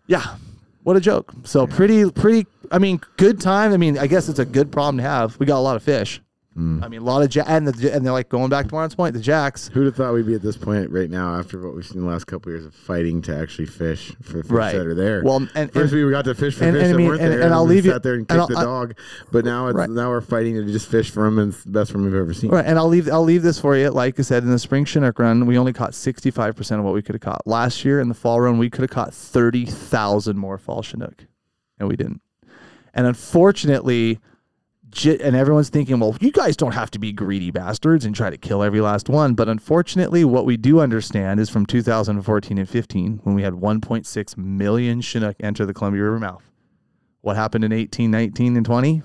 Yeah, 0.06 0.34
what 0.82 0.96
a 0.96 1.00
joke. 1.00 1.32
So 1.44 1.66
pretty, 1.66 2.10
pretty. 2.10 2.48
I 2.72 2.78
mean, 2.78 3.00
good 3.16 3.40
time. 3.40 3.72
I 3.72 3.76
mean, 3.76 3.96
I 3.96 4.08
guess 4.08 4.28
it's 4.28 4.40
a 4.40 4.44
good 4.44 4.72
problem 4.72 4.96
to 4.96 5.02
have. 5.04 5.38
We 5.38 5.46
got 5.46 5.58
a 5.58 5.60
lot 5.60 5.76
of 5.76 5.82
fish. 5.82 6.20
Mm. 6.58 6.82
I 6.84 6.88
mean, 6.88 7.00
a 7.00 7.04
lot 7.04 7.22
of 7.22 7.32
ja- 7.32 7.44
and 7.46 7.68
the, 7.68 7.94
and 7.94 8.04
they're 8.04 8.12
like 8.12 8.28
going 8.28 8.50
back 8.50 8.66
to 8.66 8.74
Martin's 8.74 8.96
point. 8.96 9.14
The 9.14 9.20
jacks, 9.20 9.68
Who'd 9.72 9.86
have 9.86 9.94
thought 9.94 10.12
we'd 10.12 10.26
be 10.26 10.34
at 10.34 10.42
this 10.42 10.56
point 10.56 10.90
right 10.90 11.08
now 11.08 11.38
after 11.38 11.60
what 11.64 11.76
we've 11.76 11.86
seen 11.86 12.00
the 12.00 12.08
last 12.08 12.26
couple 12.26 12.50
of 12.50 12.56
years 12.58 12.66
of 12.66 12.74
fighting 12.74 13.22
to 13.22 13.36
actually 13.38 13.66
fish 13.66 14.12
for 14.20 14.42
fish 14.42 14.50
Right. 14.50 14.72
that 14.76 14.84
are 14.84 14.94
there? 14.96 15.22
Well, 15.24 15.46
and- 15.54 15.72
first 15.72 15.92
and- 15.94 16.04
we 16.04 16.10
got 16.10 16.24
to 16.24 16.34
fish 16.34 16.56
for 16.56 16.64
and- 16.64 16.74
fish 16.74 16.82
and 16.82 16.88
I 16.88 16.92
that 16.92 16.96
mean- 16.98 17.06
weren't 17.06 17.20
and- 17.20 17.32
there, 17.34 17.42
and 17.42 17.54
I'll 17.54 17.64
leave 17.64 17.86
you- 17.86 17.92
sat 17.92 18.02
there 18.02 18.14
and 18.14 18.26
kicked 18.28 18.48
the 18.48 18.56
I'll- 18.58 18.64
dog. 18.64 18.94
But 19.30 19.44
now 19.44 19.68
it's 19.68 19.76
Right. 19.76 19.88
now 19.88 20.08
we're 20.10 20.20
fighting 20.20 20.56
to 20.56 20.64
just 20.72 20.88
fish 20.88 21.08
for 21.12 21.22
them, 21.22 21.38
and 21.38 21.52
it's 21.52 21.62
the 21.62 21.70
best 21.70 21.94
one 21.94 22.02
we've 22.04 22.14
ever 22.16 22.34
seen. 22.34 22.50
Right, 22.50 22.66
and 22.66 22.78
I'll 22.80 22.88
leave 22.88 23.08
I'll 23.08 23.22
leave 23.22 23.44
this 23.44 23.60
for 23.60 23.76
you. 23.76 23.88
Like 23.90 24.18
I 24.18 24.22
said, 24.22 24.42
in 24.42 24.50
the 24.50 24.58
spring 24.58 24.84
Chinook 24.84 25.20
run, 25.20 25.46
we 25.46 25.56
only 25.56 25.72
caught 25.72 25.94
sixty 25.94 26.32
five 26.32 26.56
percent 26.56 26.80
of 26.80 26.84
what 26.84 26.94
we 26.94 27.00
could 27.02 27.14
have 27.14 27.22
caught. 27.22 27.46
Last 27.46 27.84
year 27.84 28.00
in 28.00 28.08
the 28.08 28.14
fall 28.14 28.40
run, 28.40 28.58
we 28.58 28.70
could 28.70 28.80
have 28.82 28.90
caught 28.90 29.14
thirty 29.14 29.66
thousand 29.66 30.36
more 30.36 30.58
fall 30.58 30.82
Chinook, 30.82 31.26
and 31.78 31.88
we 31.88 31.94
didn't. 31.94 32.20
And 32.92 33.06
unfortunately, 33.06 34.18
and 35.04 35.36
everyone's 35.36 35.68
thinking, 35.68 36.00
well, 36.00 36.16
you 36.20 36.32
guys 36.32 36.56
don't 36.56 36.72
have 36.72 36.90
to 36.92 36.98
be 36.98 37.12
greedy 37.12 37.50
bastards 37.50 38.04
and 38.04 38.14
try 38.14 38.30
to 38.30 38.36
kill 38.36 38.62
every 38.62 38.80
last 38.80 39.08
one. 39.08 39.34
But 39.34 39.48
unfortunately, 39.48 40.24
what 40.24 40.46
we 40.46 40.56
do 40.56 40.80
understand 40.80 41.40
is 41.40 41.48
from 41.48 41.66
2014 41.66 42.58
and 42.58 42.68
15, 42.68 43.20
when 43.22 43.34
we 43.34 43.42
had 43.42 43.54
1.6 43.54 44.36
million 44.36 45.00
Chinook 45.00 45.36
enter 45.40 45.64
the 45.64 45.74
Columbia 45.74 46.02
River 46.02 46.18
mouth. 46.18 46.42
What 47.20 47.36
happened 47.36 47.64
in 47.64 47.72
18, 47.72 48.10
19, 48.10 48.56
and 48.56 48.66
20? 48.66 49.02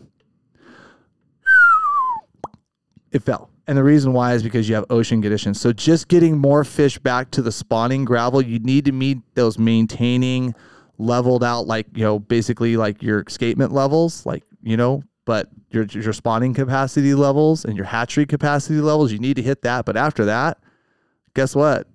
it 3.15 3.23
fell. 3.23 3.49
And 3.67 3.77
the 3.77 3.83
reason 3.83 4.13
why 4.13 4.33
is 4.33 4.43
because 4.43 4.69
you 4.69 4.75
have 4.75 4.85
ocean 4.89 5.21
conditions. 5.21 5.59
So 5.59 5.71
just 5.71 6.07
getting 6.07 6.37
more 6.37 6.63
fish 6.63 6.99
back 6.99 7.31
to 7.31 7.41
the 7.41 7.51
spawning 7.51 8.05
gravel, 8.05 8.41
you 8.41 8.59
need 8.59 8.85
to 8.85 8.91
meet 8.91 9.19
those 9.33 9.57
maintaining 9.57 10.53
leveled 10.97 11.43
out 11.43 11.65
like, 11.65 11.87
you 11.95 12.03
know, 12.03 12.19
basically 12.19 12.77
like 12.77 13.01
your 13.01 13.21
escapement 13.21 13.71
levels, 13.71 14.25
like, 14.25 14.43
you 14.61 14.77
know, 14.77 15.01
but 15.25 15.49
your 15.71 15.83
your 15.85 16.13
spawning 16.13 16.53
capacity 16.53 17.13
levels 17.13 17.65
and 17.65 17.75
your 17.75 17.85
hatchery 17.85 18.25
capacity 18.25 18.79
levels, 18.79 19.11
you 19.11 19.19
need 19.19 19.35
to 19.35 19.41
hit 19.41 19.63
that. 19.63 19.85
But 19.85 19.97
after 19.97 20.25
that, 20.25 20.59
guess 21.33 21.55
what? 21.55 21.87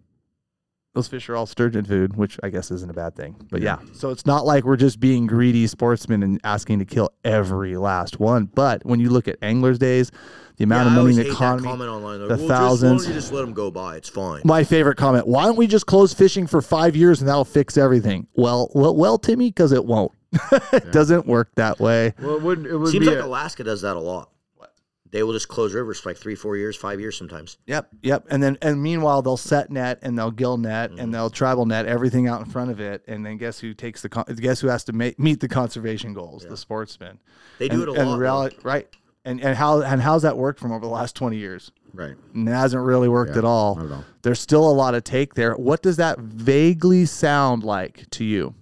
Those 0.92 1.06
fish 1.06 1.28
are 1.28 1.36
all 1.36 1.46
sturgeon 1.46 1.84
food, 1.84 2.16
which 2.16 2.36
I 2.42 2.48
guess 2.48 2.72
isn't 2.72 2.90
a 2.90 2.92
bad 2.92 3.14
thing. 3.14 3.36
But 3.48 3.62
yeah, 3.62 3.78
so 3.92 4.10
it's 4.10 4.26
not 4.26 4.44
like 4.44 4.64
we're 4.64 4.76
just 4.76 4.98
being 4.98 5.28
greedy 5.28 5.68
sportsmen 5.68 6.24
and 6.24 6.40
asking 6.42 6.80
to 6.80 6.84
kill 6.84 7.10
every 7.24 7.76
last 7.76 8.18
one. 8.18 8.46
But 8.46 8.84
when 8.84 8.98
you 8.98 9.08
look 9.08 9.28
at 9.28 9.36
anglers' 9.40 9.78
days, 9.78 10.10
the 10.56 10.64
amount 10.64 10.86
yeah, 10.86 10.96
of 10.96 11.02
money 11.04 11.16
in 11.16 11.22
the 11.22 11.30
economy, 11.30 11.62
that 11.62 11.68
comment 11.68 11.90
online. 11.90 12.18
The 12.18 12.36
well, 12.36 12.48
thousands. 12.48 13.06
Just, 13.06 13.06
why 13.06 13.06
don't 13.06 13.14
you 13.14 13.20
just 13.20 13.32
let 13.32 13.40
them 13.42 13.52
go 13.52 13.70
by? 13.70 13.96
It's 13.98 14.08
fine. 14.08 14.42
my 14.44 14.64
favorite 14.64 14.96
comment: 14.96 15.28
Why 15.28 15.44
don't 15.44 15.56
we 15.56 15.68
just 15.68 15.86
close 15.86 16.12
fishing 16.12 16.48
for 16.48 16.60
five 16.60 16.96
years 16.96 17.20
and 17.20 17.28
that'll 17.28 17.44
fix 17.44 17.76
everything? 17.76 18.26
Well, 18.34 18.68
well, 18.74 18.96
well 18.96 19.16
Timmy, 19.16 19.50
because 19.50 19.70
it 19.70 19.84
won't. 19.84 20.10
it 20.72 20.92
doesn't 20.92 21.26
work 21.26 21.50
that 21.56 21.80
way. 21.80 22.14
Well, 22.20 22.36
it 22.36 22.42
would 22.42 22.66
it 22.66 22.76
would 22.76 22.90
Seems 22.90 23.06
be 23.06 23.14
like 23.14 23.22
a- 23.24 23.26
Alaska 23.26 23.64
does 23.64 23.82
that 23.82 23.96
a 23.96 24.00
lot. 24.00 24.30
What? 24.56 24.72
They 25.10 25.22
will 25.22 25.32
just 25.32 25.48
close 25.48 25.74
rivers 25.74 25.98
for 25.98 26.10
like 26.10 26.18
three, 26.18 26.34
four 26.36 26.56
years, 26.56 26.76
five 26.76 27.00
years 27.00 27.16
sometimes. 27.18 27.58
Yep, 27.66 27.88
yep. 28.02 28.26
And 28.30 28.42
then 28.42 28.56
and 28.62 28.80
meanwhile 28.82 29.22
they'll 29.22 29.36
set 29.36 29.70
net 29.70 29.98
and 30.02 30.16
they'll 30.18 30.30
gill 30.30 30.56
net 30.56 30.90
Mm-hmm. 30.90 31.00
and 31.00 31.14
they'll 31.14 31.30
tribal 31.30 31.66
net 31.66 31.86
everything 31.86 32.28
out 32.28 32.40
in 32.40 32.46
front 32.46 32.70
of 32.70 32.78
it. 32.80 33.02
And 33.08 33.26
then 33.26 33.36
guess 33.38 33.58
who 33.58 33.74
takes 33.74 34.02
the 34.02 34.08
con- 34.08 34.24
guess 34.36 34.60
who 34.60 34.68
has 34.68 34.84
to 34.84 34.92
ma- 34.92 35.10
meet 35.18 35.40
the 35.40 35.48
conservation 35.48 36.14
goals? 36.14 36.46
The 36.48 36.56
sportsman. 36.56 37.18
They 37.58 37.68
do 37.68 37.82
and, 37.82 37.82
it 37.82 37.88
a 37.88 38.00
and 38.00 38.10
lot. 38.10 38.14
though. 38.16 38.20
reality, 38.20 38.56
right? 38.62 38.88
And 39.24 39.40
and 39.42 39.54
how 39.56 39.82
and 39.82 40.00
how's 40.00 40.22
that 40.22 40.38
worked 40.38 40.60
from 40.60 40.72
over 40.72 40.80
the 40.86 40.90
last 40.92 41.14
twenty 41.16 41.36
years? 41.36 41.72
right. 41.92 42.14
And 42.34 42.48
it 42.48 42.52
hasn't 42.52 42.82
really 42.84 43.08
worked 43.08 43.32
Yeah, 43.32 43.38
at 43.38 43.44
all. 43.44 43.74
not 43.76 43.84
at 43.86 43.92
all. 43.92 44.04
There's 44.22 44.40
still 44.40 44.66
a 44.66 44.72
lot 44.72 44.94
of 44.94 45.02
take 45.04 45.34
there. 45.34 45.54
What 45.56 45.82
does 45.82 45.96
that 45.96 46.18
vaguely 46.20 47.04
sound 47.04 47.64
like 47.64 48.08
to 48.10 48.24
you? 48.24 48.54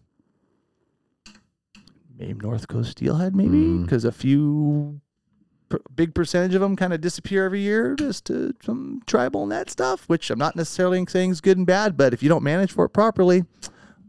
Maybe 2.19 2.35
North 2.35 2.67
Coast 2.69 2.91
Steelhead, 2.93 3.35
maybe 3.37 3.57
Mm. 3.57 3.83
because 3.85 4.05
a 4.05 4.13
few 4.13 5.01
per, 5.69 5.79
big 5.95 6.15
percentage 6.15 6.55
of 6.55 6.61
them 6.61 6.75
kind 6.77 6.93
of 6.93 7.01
disappear 7.01 7.45
every 7.45 7.61
year 7.61 7.95
just 7.95 8.25
to 8.27 8.55
some 8.65 9.01
tribal 9.07 9.47
net 9.47 9.71
stuff, 9.71 10.09
which 10.09 10.31
I'm 10.31 10.39
not 10.39 10.57
necessarily 10.57 11.05
saying 11.09 11.31
is 11.31 11.41
good 11.41 11.57
and 11.59 11.67
bad, 11.67 11.97
but 11.97 12.13
if 12.13 12.23
you 12.23 12.29
don't 12.29 12.43
manage 12.43 12.73
for 12.73 12.85
it 12.87 12.91
properly, 12.91 13.45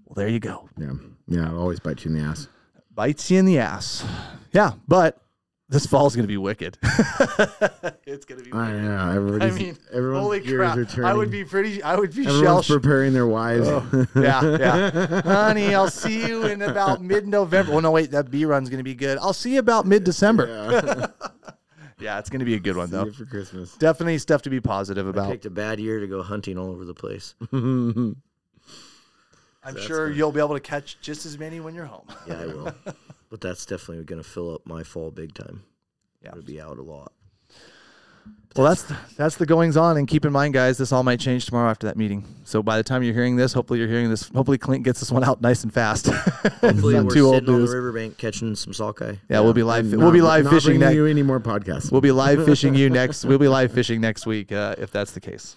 well, 0.06 0.16
there 0.16 0.28
you 0.28 0.40
go. 0.40 0.68
Yeah, 0.78 0.94
yeah. 1.28 1.48
It'll 1.48 1.60
always 1.62 1.80
bite 1.80 2.04
you 2.04 2.12
in 2.12 2.18
the 2.18 2.24
ass. 2.24 2.48
Bites 2.96 3.30
you 3.30 3.38
in 3.40 3.46
the 3.46 3.60
ass. 3.60 4.04
Yeah, 4.52 4.72
but 4.88 5.22
this 5.70 5.86
fall's 5.86 6.16
going 6.16 6.24
to 6.24 6.28
be 6.28 6.38
wicked. 6.38 6.78
it's 6.84 8.26
going 8.26 8.44
to 8.44 8.44
be 8.44 8.52
I 8.52 8.72
wicked. 8.72 8.84
know. 8.84 9.38
I 9.40 9.52
mean, 9.52 9.78
everyone's 9.94 10.24
holy 10.24 10.42
crap! 10.42 10.78
are 10.78 10.86
turning. 10.86 11.10
I 11.10 11.14
would 11.14 11.30
be 11.30 11.46
pretty. 11.46 11.84
I 11.84 11.96
would 11.96 12.14
be 12.14 12.24
shell 12.26 12.64
preparing 12.64 13.14
their 13.14 13.28
wives. 13.28 13.68
Oh, 13.68 14.08
yeah, 14.16 14.58
yeah. 14.58 15.22
Honey, 15.22 15.76
I'll 15.76 15.90
see 15.90 16.26
you 16.28 16.46
in 16.48 16.64
about 16.64 17.02
mid 17.04 17.28
November. 17.28 17.72
Well, 17.72 17.78
oh, 17.78 17.82
no, 17.82 17.92
wait, 17.92 18.10
that 18.12 18.32
B 18.32 18.46
run's 18.46 18.70
going 18.70 18.80
to 18.80 18.84
be 18.84 18.96
good. 18.96 19.20
I'll 19.20 19.34
see 19.34 19.54
you 19.54 19.60
about 19.60 19.86
mid 19.86 20.04
December. 20.04 20.48
Yeah. 20.48 21.08
Yeah, 22.00 22.18
it's 22.18 22.30
going 22.30 22.40
to 22.40 22.46
be 22.46 22.56
a 22.56 22.60
good 22.60 22.78
one, 22.78 22.88
See 22.88 22.92
though. 22.94 23.12
for 23.12 23.26
Christmas. 23.26 23.76
Definitely 23.76 24.20
stuff 24.20 24.44
to 24.44 24.50
be 24.50 24.62
positive 24.62 25.06
about. 25.06 25.28
I 25.28 25.32
Picked 25.32 25.46
a 25.46 25.50
bad 25.50 25.82
year 25.82 26.00
to 26.00 26.08
go 26.08 26.24
hunting 26.24 26.58
all 26.58 26.70
over 26.72 26.86
the 26.86 26.94
place. 26.94 27.36
I'm 27.52 28.16
That's 29.66 29.84
sure 29.86 30.10
you'll 30.10 30.32
be 30.32 30.40
able 30.40 30.54
to 30.54 30.62
catch 30.62 30.98
just 31.02 31.26
as 31.26 31.38
many 31.38 31.60
when 31.60 31.76
you're 31.76 31.86
home. 31.86 32.08
Yeah, 32.26 32.42
I 32.42 32.46
will. 32.46 32.74
But 33.30 33.42
that's 33.42 33.66
definitely 33.66 34.04
going 34.04 34.22
to 34.22 34.28
fill 34.28 34.54
up 34.54 34.66
my 34.66 34.84
fall 34.84 35.12
big 35.12 35.34
time. 35.34 35.64
Yeah. 36.22 36.32
It'll 36.32 36.44
be 36.44 36.60
out 36.60 36.78
a 36.78 36.84
lot. 36.84 37.14
Well, 38.56 38.68
that's 38.68 38.82
the, 38.84 38.98
that's 39.16 39.36
the 39.36 39.46
goings 39.46 39.78
on, 39.78 39.96
and 39.98 40.08
keep 40.08 40.26
in 40.26 40.34
mind, 40.34 40.56
guys, 40.56 40.78
this 40.80 40.92
all 40.92 41.04
might 41.04 41.20
change 41.20 41.46
tomorrow 41.46 41.70
after 41.70 41.86
that 41.86 41.96
meeting. 41.96 42.26
So 42.46 42.64
by 42.64 42.78
the 42.78 42.84
time 42.84 43.04
you're 43.04 43.14
hearing 43.14 43.36
this, 43.36 43.54
hopefully 43.54 43.80
you're 43.80 43.88
hearing 43.88 44.10
this. 44.10 44.28
Hopefully 44.30 44.58
Clint 44.58 44.84
gets 44.84 45.00
this 45.00 45.12
one 45.12 45.24
out 45.24 45.40
nice 45.40 45.64
and 45.64 45.72
fast. 45.72 46.08
Hopefully, 46.62 46.96
we're 46.96 47.14
too 47.14 47.28
old 47.28 47.36
sitting 47.36 47.54
on 47.54 47.66
the 47.66 47.72
riverbank 47.72 48.18
catching 48.18 48.56
some 48.56 48.74
sockeye. 48.74 49.16
Yeah, 49.30 49.42
we'll 49.42 49.54
be 49.54 49.62
live. 49.62 49.94
I'm 49.94 50.00
we'll 50.00 50.12
be 50.12 50.22
live 50.22 50.46
not 50.46 50.54
fishing 50.54 50.72
bringing 50.72 50.80
next. 50.82 50.96
you 50.96 51.06
any 51.06 51.22
more 51.22 51.40
podcasts. 51.40 51.92
We'll 51.92 52.02
be 52.02 52.12
live 52.12 52.44
fishing 52.44 52.74
you 52.74 52.90
next. 52.90 53.24
We'll 53.24 53.38
be 53.38 53.48
live 53.48 53.72
fishing 53.72 54.02
next 54.02 54.26
week 54.26 54.52
uh, 54.52 54.76
if 54.80 54.92
that's 54.92 55.12
the 55.12 55.22
case. 55.22 55.56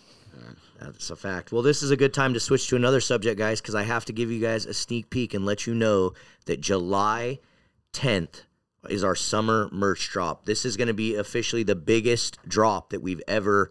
That's 0.78 1.11
a 1.11 1.16
fact. 1.16 1.50
Well, 1.50 1.62
this 1.62 1.82
is 1.82 1.92
a 1.92 1.96
good 1.96 2.12
time 2.12 2.35
to 2.35 2.40
switch 2.40 2.68
to 2.68 2.76
another 2.76 3.00
subject, 3.00 3.38
guys, 3.38 3.61
because 3.61 3.74
I 3.74 3.85
have 3.85 4.04
to 4.06 4.12
give 4.12 4.30
you 4.30 4.40
guys 4.40 4.66
a 4.66 4.74
sneak 4.74 5.11
peek 5.11 5.32
and 5.32 5.46
let 5.46 5.66
you 5.66 5.74
know 5.74 6.12
that 6.46 6.61
July 6.61 7.38
10th 7.92 8.42
is 8.88 9.05
our 9.05 9.14
summer 9.14 9.68
merch 9.70 10.09
drop. 10.11 10.44
This 10.44 10.64
is 10.64 10.76
going 10.76 10.88
to 10.88 10.94
be 10.94 11.14
officially 11.14 11.62
the 11.62 11.76
biggest 11.76 12.38
drop 12.46 12.90
that 12.90 13.00
we've 13.02 13.22
ever 13.28 13.70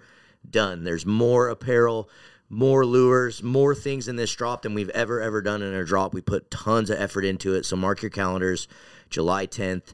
done. 0.50 0.84
There's 0.84 1.06
more 1.06 1.50
apparel, 1.50 2.10
more 2.50 2.86
lures, 2.86 3.44
more 3.44 3.76
things 3.76 4.08
in 4.08 4.16
this 4.16 4.34
drop 4.34 4.62
than 4.62 4.74
we've 4.74 4.90
ever, 4.90 5.22
ever 5.22 5.42
done 5.42 5.62
in 5.62 5.74
a 5.74 5.84
drop. 5.84 6.14
We 6.14 6.22
put 6.22 6.52
tons 6.52 6.90
of 6.90 7.00
effort 7.00 7.26
into 7.26 7.54
it. 7.54 7.66
So 7.66 7.76
mark 7.76 8.02
your 8.02 8.12
calendars, 8.12 8.68
July 9.10 9.48
10th. 9.48 9.94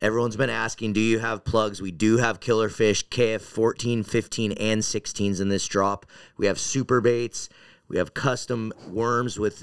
Everyone's 0.00 0.36
been 0.36 0.50
asking, 0.50 0.94
do 0.94 1.00
you 1.00 1.20
have 1.20 1.44
plugs? 1.44 1.80
We 1.80 1.92
do 1.92 2.16
have 2.16 2.40
killer 2.40 2.68
fish, 2.68 3.08
KF 3.08 3.40
14, 3.40 4.02
15, 4.02 4.52
and 4.52 4.82
16s 4.82 5.40
in 5.40 5.48
this 5.48 5.68
drop. 5.68 6.06
We 6.36 6.46
have 6.46 6.58
super 6.58 7.00
baits. 7.00 7.48
We 7.88 7.98
have 7.98 8.12
custom 8.12 8.72
worms 8.88 9.38
with 9.38 9.62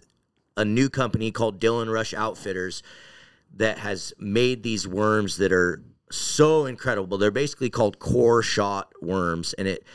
a 0.55 0.63
new 0.63 0.89
company 0.89 1.31
called 1.31 1.59
Dylan 1.59 1.91
Rush 1.91 2.13
Outfitters 2.13 2.83
that 3.55 3.79
has 3.79 4.13
made 4.19 4.63
these 4.63 4.88
worms 4.88 5.38
that 5.38 5.51
are 5.51 5.83
so 6.12 6.65
incredible. 6.65 7.17
They're 7.17 7.31
basically 7.31 7.69
called 7.69 7.99
core 7.99 8.41
shot 8.41 8.91
worms, 9.01 9.53
and 9.53 9.67
it 9.67 9.85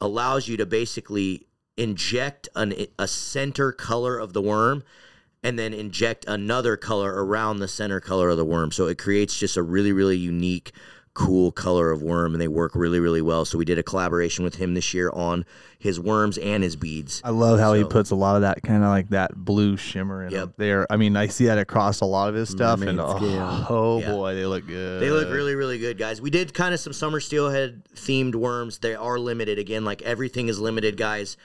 allows 0.00 0.48
you 0.48 0.56
to 0.56 0.66
basically 0.66 1.46
inject 1.76 2.48
an, 2.56 2.74
a 2.98 3.08
center 3.08 3.72
color 3.72 4.18
of 4.18 4.32
the 4.32 4.42
worm 4.42 4.84
and 5.42 5.58
then 5.58 5.72
inject 5.72 6.24
another 6.28 6.76
color 6.76 7.24
around 7.24 7.58
the 7.58 7.68
center 7.68 8.00
color 8.00 8.28
of 8.28 8.36
the 8.36 8.44
worm. 8.44 8.72
So 8.72 8.86
it 8.86 8.98
creates 8.98 9.38
just 9.38 9.56
a 9.56 9.62
really, 9.62 9.92
really 9.92 10.18
unique, 10.18 10.72
cool 11.20 11.52
color 11.52 11.90
of 11.90 12.02
worm, 12.02 12.32
and 12.34 12.40
they 12.40 12.48
work 12.48 12.74
really, 12.74 12.98
really 12.98 13.20
well. 13.20 13.44
So 13.44 13.58
we 13.58 13.66
did 13.66 13.78
a 13.78 13.82
collaboration 13.82 14.42
with 14.42 14.54
him 14.56 14.72
this 14.74 14.94
year 14.94 15.10
on 15.12 15.44
his 15.78 16.00
worms 16.00 16.38
and 16.38 16.62
his 16.62 16.76
beads. 16.76 17.20
I 17.22 17.30
love 17.30 17.58
how 17.58 17.74
he 17.74 17.84
puts 17.84 18.10
a 18.10 18.14
lot 18.14 18.36
of 18.36 18.42
that 18.42 18.62
kind 18.62 18.82
of 18.82 18.88
like 18.88 19.10
that 19.10 19.34
blue 19.36 19.76
shimmer 19.76 20.24
in 20.24 20.32
Yep. 20.32 20.40
them 20.42 20.54
there. 20.56 20.86
I 20.90 20.96
mean, 20.96 21.16
I 21.16 21.26
see 21.26 21.46
that 21.46 21.58
across 21.58 22.00
a 22.00 22.06
lot 22.06 22.28
of 22.30 22.34
his 22.34 22.48
stuff, 22.48 22.80
mm, 22.80 22.88
and 22.88 23.00
oh, 23.00 23.66
oh 23.68 24.00
Yeah. 24.00 24.12
boy, 24.12 24.34
they 24.34 24.46
look 24.46 24.66
good. 24.66 25.02
They 25.02 25.10
look 25.10 25.30
really, 25.30 25.54
really 25.54 25.78
good, 25.78 25.98
guys. 25.98 26.22
We 26.22 26.30
did 26.30 26.54
kind 26.54 26.72
of 26.72 26.80
some 26.80 26.92
summer 26.94 27.20
steelhead 27.20 27.82
themed 27.94 28.34
worms. 28.34 28.78
They 28.78 28.94
are 28.94 29.18
limited 29.18 29.58
again, 29.58 29.84
like 29.84 30.00
everything 30.02 30.48
is 30.48 30.58
limited, 30.58 30.96
guys. 30.96 31.36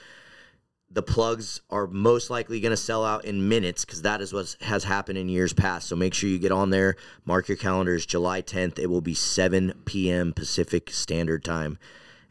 The 0.90 1.04
plugs 1.04 1.62
are 1.70 1.88
most 1.88 2.30
likely 2.30 2.60
going 2.60 2.72
to 2.72 2.78
sell 2.78 3.04
out 3.04 3.26
in 3.26 3.50
minutes 3.50 3.84
because 3.84 4.04
that 4.04 4.22
is 4.22 4.32
what 4.32 4.56
has 4.62 4.84
happened 4.84 5.18
in 5.18 5.28
years 5.28 5.52
past. 5.52 5.88
So 5.88 5.96
make 5.96 6.14
sure 6.14 6.30
you 6.30 6.40
get 6.40 6.52
on 6.52 6.70
there, 6.70 6.96
mark 7.26 7.48
your 7.48 7.58
calendars. 7.58 8.06
July 8.06 8.42
10th, 8.42 8.80
it 8.80 8.88
will 8.88 9.02
be 9.02 9.14
7 9.14 9.74
p.m. 9.86 10.32
Pacific 10.32 10.92
Standard 10.92 11.44
Time. 11.44 11.78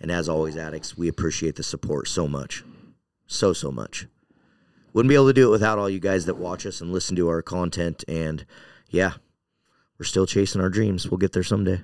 And 0.01 0.11
as 0.11 0.29
always, 0.29 0.57
addicts, 0.57 0.97
we 0.97 1.09
appreciate 1.09 1.57
the 1.57 1.62
support 1.62 2.09
so 2.09 2.29
much, 2.29 2.64
so 3.27 3.53
so 3.53 3.71
much. 3.71 4.07
Wouldn't 4.93 5.09
be 5.09 5.17
able 5.17 5.27
to 5.27 5.33
do 5.33 5.49
it 5.49 5.51
without 5.51 5.79
all 5.79 5.90
you 5.90 5.99
guys 6.01 6.27
that 6.27 6.37
watch 6.37 6.64
us 6.64 6.81
and 6.81 6.93
listen 6.93 7.17
to 7.17 7.29
our 7.29 7.43
content. 7.43 8.05
And 8.07 8.47
yeah, 8.88 9.14
we're 9.99 10.05
still 10.05 10.27
chasing 10.27 10.61
our 10.61 10.71
dreams. 10.71 11.11
We'll 11.11 11.19
get 11.19 11.33
there 11.33 11.43
someday. 11.43 11.83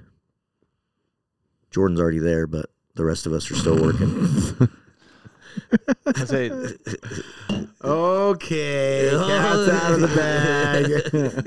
Jordan's 1.70 2.00
already 2.00 2.18
there, 2.18 2.46
but 2.46 2.66
the 2.94 3.04
rest 3.04 3.26
of 3.26 3.33
us 3.33 3.50
are 3.50 3.56
still 3.56 3.80
working. 3.80 4.68
I 6.06 6.24
say, 6.24 6.50
okay, 7.84 9.10
cat's 9.12 9.68
out 9.70 9.92
of 9.92 10.00
the 10.00 10.08
bag. 10.16 11.44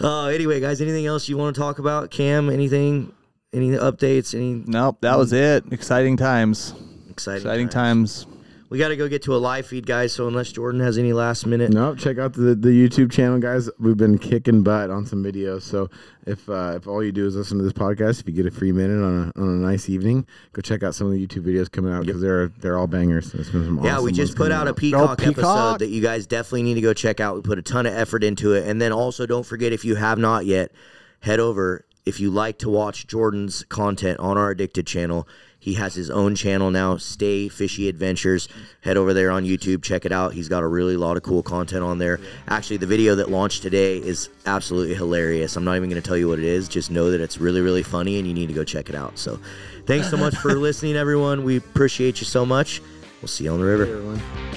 uh, 0.00 0.24
anyway, 0.28 0.60
guys, 0.60 0.80
anything 0.80 1.06
else 1.06 1.28
you 1.28 1.36
want 1.36 1.54
to 1.54 1.60
talk 1.60 1.78
about? 1.78 2.10
Cam, 2.10 2.48
anything? 2.50 3.12
Any 3.52 3.70
updates? 3.70 4.34
Any 4.34 4.62
nope, 4.66 4.98
that 5.02 5.16
was 5.18 5.32
it. 5.32 5.64
Exciting 5.72 6.16
times. 6.16 6.74
exciting, 7.10 7.42
Exciting 7.42 7.68
times? 7.68 8.24
times. 8.24 8.33
We 8.70 8.78
got 8.78 8.88
to 8.88 8.96
go 8.96 9.08
get 9.08 9.22
to 9.24 9.34
a 9.34 9.38
live 9.38 9.66
feed, 9.66 9.86
guys. 9.86 10.12
So 10.12 10.26
unless 10.26 10.50
Jordan 10.50 10.80
has 10.80 10.98
any 10.98 11.12
last 11.12 11.46
minute, 11.46 11.70
no, 11.72 11.94
check 11.94 12.18
out 12.18 12.32
the 12.32 12.54
the 12.54 12.70
YouTube 12.70 13.12
channel, 13.12 13.38
guys. 13.38 13.70
We've 13.78 13.96
been 13.96 14.18
kicking 14.18 14.62
butt 14.62 14.90
on 14.90 15.06
some 15.06 15.22
videos. 15.22 15.62
So 15.62 15.90
if 16.26 16.48
uh, 16.48 16.72
if 16.76 16.88
all 16.88 17.04
you 17.04 17.12
do 17.12 17.26
is 17.26 17.36
listen 17.36 17.58
to 17.58 17.64
this 17.64 17.72
podcast, 17.72 18.20
if 18.20 18.26
you 18.26 18.32
get 18.34 18.46
a 18.46 18.50
free 18.50 18.72
minute 18.72 19.00
on 19.04 19.32
a 19.36 19.40
on 19.40 19.48
a 19.48 19.52
nice 19.66 19.88
evening, 19.88 20.26
go 20.54 20.62
check 20.62 20.82
out 20.82 20.94
some 20.94 21.06
of 21.06 21.12
the 21.12 21.24
YouTube 21.24 21.44
videos 21.44 21.70
coming 21.70 21.92
out 21.92 22.04
because 22.06 22.20
they're 22.20 22.48
they're 22.48 22.76
all 22.78 22.86
bangers. 22.88 23.30
There's 23.32 23.50
been 23.50 23.64
some 23.64 23.84
Yeah, 23.84 23.94
awesome 23.94 24.04
we 24.06 24.12
just 24.12 24.34
put 24.36 24.50
coming 24.50 24.56
out 24.58 24.66
a 24.66 24.70
out. 24.70 24.76
Peacock, 24.76 25.18
Peacock. 25.18 25.38
episode 25.38 25.78
that 25.80 25.90
you 25.90 26.02
guys 26.02 26.26
definitely 26.26 26.62
need 26.64 26.74
to 26.74 26.80
go 26.80 26.94
check 26.94 27.20
out. 27.20 27.36
We 27.36 27.42
put 27.42 27.58
a 27.58 27.62
ton 27.62 27.86
of 27.86 27.94
effort 27.94 28.24
into 28.24 28.54
it. 28.54 28.66
And 28.66 28.80
then 28.80 28.92
also 28.92 29.24
don't 29.26 29.44
forget 29.46 29.72
if 29.72 29.84
you 29.84 29.94
have 29.96 30.18
not 30.18 30.46
yet, 30.46 30.72
head 31.20 31.38
over. 31.38 31.84
If 32.06 32.20
you 32.20 32.30
like 32.30 32.58
to 32.58 32.68
watch 32.68 33.06
Jordan's 33.06 33.64
content 33.70 34.20
on 34.20 34.36
our 34.36 34.50
Addicted 34.50 34.86
channel, 34.86 35.26
he 35.64 35.72
has 35.72 35.94
his 35.94 36.10
own 36.10 36.34
channel 36.34 36.70
now, 36.70 36.98
Stay 36.98 37.48
Fishy 37.48 37.88
Adventures. 37.88 38.50
Head 38.82 38.98
over 38.98 39.14
there 39.14 39.30
on 39.30 39.44
YouTube, 39.44 39.82
check 39.82 40.04
it 40.04 40.12
out. 40.12 40.34
He's 40.34 40.46
got 40.46 40.62
a 40.62 40.66
really 40.66 40.98
lot 40.98 41.16
of 41.16 41.22
cool 41.22 41.42
content 41.42 41.82
on 41.82 41.96
there. 41.96 42.20
Actually, 42.48 42.76
the 42.76 42.86
video 42.86 43.14
that 43.14 43.30
launched 43.30 43.62
today 43.62 43.96
is 43.96 44.28
absolutely 44.44 44.94
hilarious. 44.94 45.56
I'm 45.56 45.64
not 45.64 45.76
even 45.76 45.88
going 45.88 46.02
to 46.02 46.06
tell 46.06 46.18
you 46.18 46.28
what 46.28 46.38
it 46.38 46.44
is. 46.44 46.68
Just 46.68 46.90
know 46.90 47.10
that 47.10 47.22
it's 47.22 47.38
really, 47.38 47.62
really 47.62 47.82
funny 47.82 48.18
and 48.18 48.28
you 48.28 48.34
need 48.34 48.48
to 48.48 48.52
go 48.52 48.62
check 48.62 48.90
it 48.90 48.94
out. 48.94 49.18
So, 49.18 49.40
thanks 49.86 50.10
so 50.10 50.18
much 50.18 50.36
for 50.36 50.52
listening, 50.54 50.96
everyone. 50.96 51.44
We 51.44 51.56
appreciate 51.56 52.20
you 52.20 52.26
so 52.26 52.44
much. 52.44 52.82
We'll 53.22 53.28
see 53.28 53.44
you 53.44 53.52
on 53.52 53.58
the 53.58 53.64
river. 53.64 53.86
Everyone. 53.86 54.53